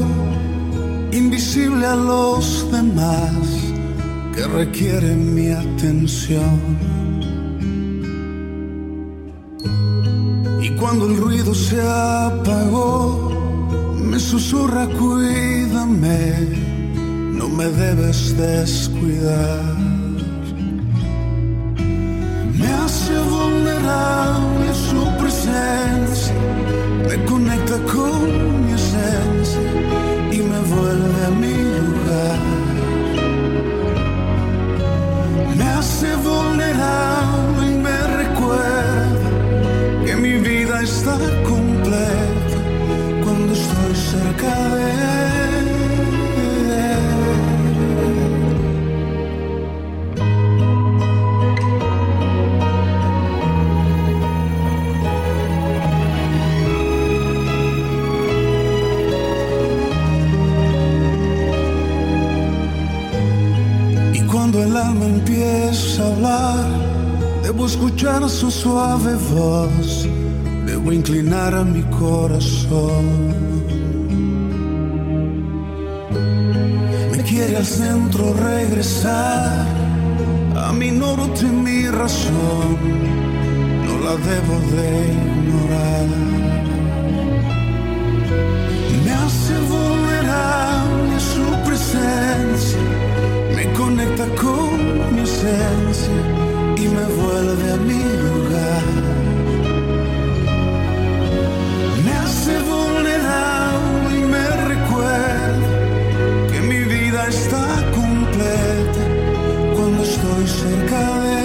invisible 1.11 1.85
a 1.85 1.95
los 1.95 2.71
demás, 2.71 3.33
que 4.33 4.47
requiere 4.47 5.13
mi 5.13 5.49
atención. 5.49 6.59
Y 10.61 10.69
cuando 10.79 11.07
el 11.07 11.17
ruido 11.17 11.53
se 11.53 11.81
apagó, 11.81 13.29
me 13.99 14.19
susurra, 14.19 14.87
cuídame, 14.87 16.33
no 17.37 17.49
me 17.49 17.65
debes 17.65 18.37
descuidar. 18.37 19.64
Su 68.35 68.51
suave 68.51 69.15
voz, 69.33 70.05
debo 70.65 70.91
inclinar 70.91 71.55
a 71.55 71.63
mi 71.63 71.81
corazón. 71.83 73.05
Me 77.11 77.23
quiere 77.23 77.55
al 77.55 77.65
centro 77.65 78.33
regresar, 78.33 79.65
a 80.53 80.73
mi 80.73 80.91
norte 80.91 81.45
mi 81.45 81.87
razón, 81.87 82.67
no 83.85 83.93
la 84.05 84.15
debo 84.29 84.55
de 84.75 84.87
ignorar. 85.15 86.07
Me 89.05 89.11
hace 89.13 89.53
vulnerable 89.71 91.19
su 91.31 91.45
presencia 91.67 92.79
me 93.55 93.65
conecta 93.73 94.25
con 94.41 95.15
mi 95.15 95.21
esencia 95.21 96.54
y 96.77 96.87
me 96.87 97.05
vuelve 97.05 97.71
a 97.71 97.77
mi 97.77 98.03
lugar. 98.27 98.83
Me 102.03 102.11
hace 102.13 102.59
vulnerable 102.71 104.19
y 104.19 104.25
me 104.25 104.47
recuerda 104.73 105.69
que 106.51 106.61
mi 106.61 106.79
vida 106.83 107.27
está 107.27 107.65
completa 107.99 109.03
cuando 109.75 110.03
estoy 110.03 110.47
cerca 110.47 111.19
de 111.21 111.44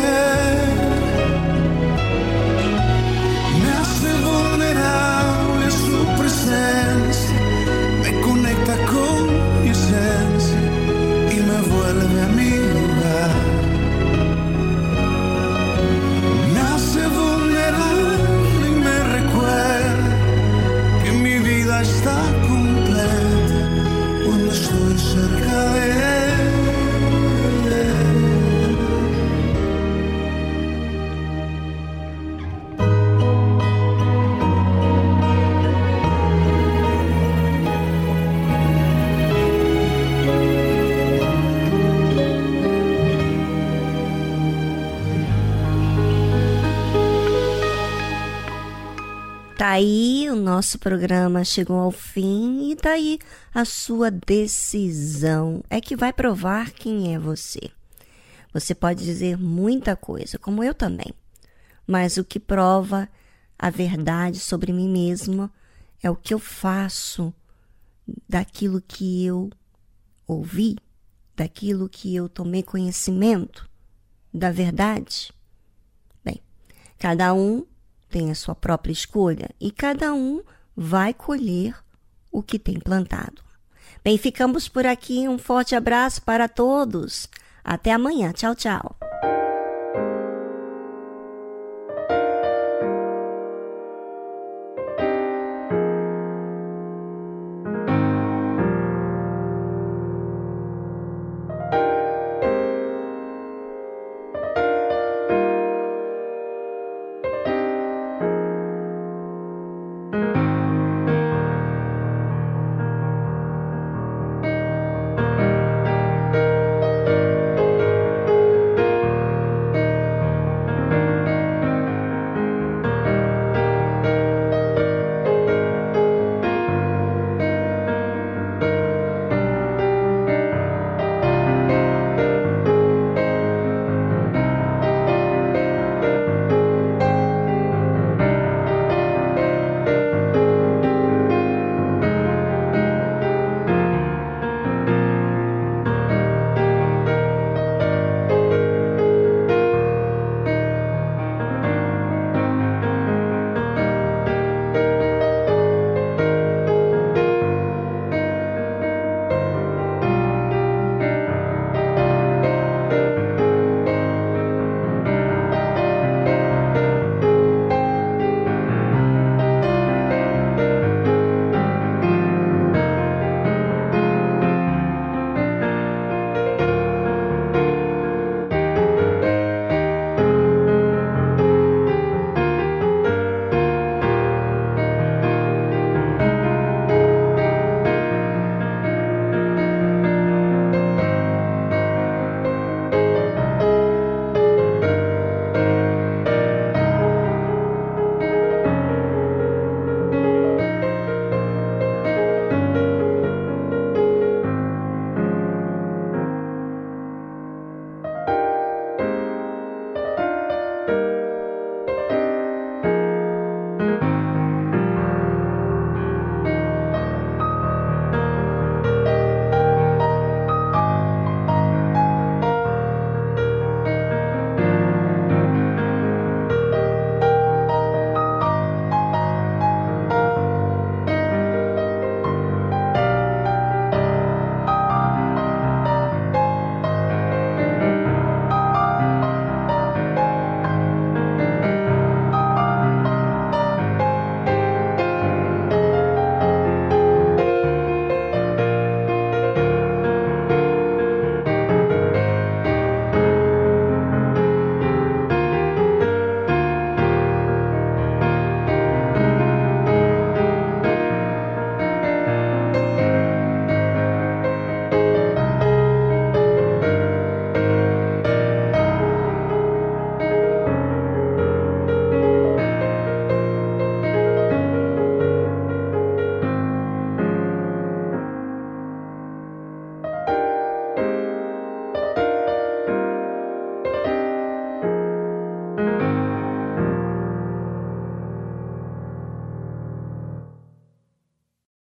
nosso 50.60 50.78
programa 50.78 51.42
chegou 51.42 51.78
ao 51.78 51.90
fim 51.90 52.70
e 52.70 52.76
tá 52.76 52.90
aí 52.90 53.18
a 53.54 53.64
sua 53.64 54.10
decisão. 54.10 55.64
É 55.70 55.80
que 55.80 55.96
vai 55.96 56.12
provar 56.12 56.70
quem 56.70 57.14
é 57.14 57.18
você. 57.18 57.70
Você 58.52 58.74
pode 58.74 59.02
dizer 59.02 59.38
muita 59.38 59.96
coisa, 59.96 60.38
como 60.38 60.62
eu 60.62 60.74
também, 60.74 61.14
mas 61.86 62.18
o 62.18 62.24
que 62.24 62.38
prova 62.38 63.08
a 63.58 63.70
verdade 63.70 64.38
sobre 64.38 64.70
mim 64.70 64.86
mesmo 64.86 65.50
é 66.02 66.10
o 66.10 66.16
que 66.16 66.34
eu 66.34 66.38
faço 66.38 67.32
daquilo 68.28 68.82
que 68.82 69.24
eu 69.24 69.48
ouvi, 70.26 70.76
daquilo 71.34 71.88
que 71.88 72.14
eu 72.14 72.28
tomei 72.28 72.62
conhecimento 72.62 73.66
da 74.30 74.52
verdade. 74.52 75.32
Bem, 76.22 76.38
cada 76.98 77.32
um 77.32 77.64
tem 78.10 78.30
a 78.30 78.34
sua 78.34 78.54
própria 78.54 78.92
escolha 78.92 79.50
e 79.60 79.70
cada 79.70 80.12
um 80.12 80.42
vai 80.76 81.14
colher 81.14 81.74
o 82.30 82.42
que 82.42 82.58
tem 82.58 82.78
plantado. 82.78 83.42
Bem, 84.02 84.18
ficamos 84.18 84.68
por 84.68 84.86
aqui. 84.86 85.28
Um 85.28 85.38
forte 85.38 85.74
abraço 85.74 86.22
para 86.22 86.48
todos. 86.48 87.28
Até 87.62 87.92
amanhã. 87.92 88.32
Tchau, 88.32 88.54
tchau. 88.54 88.96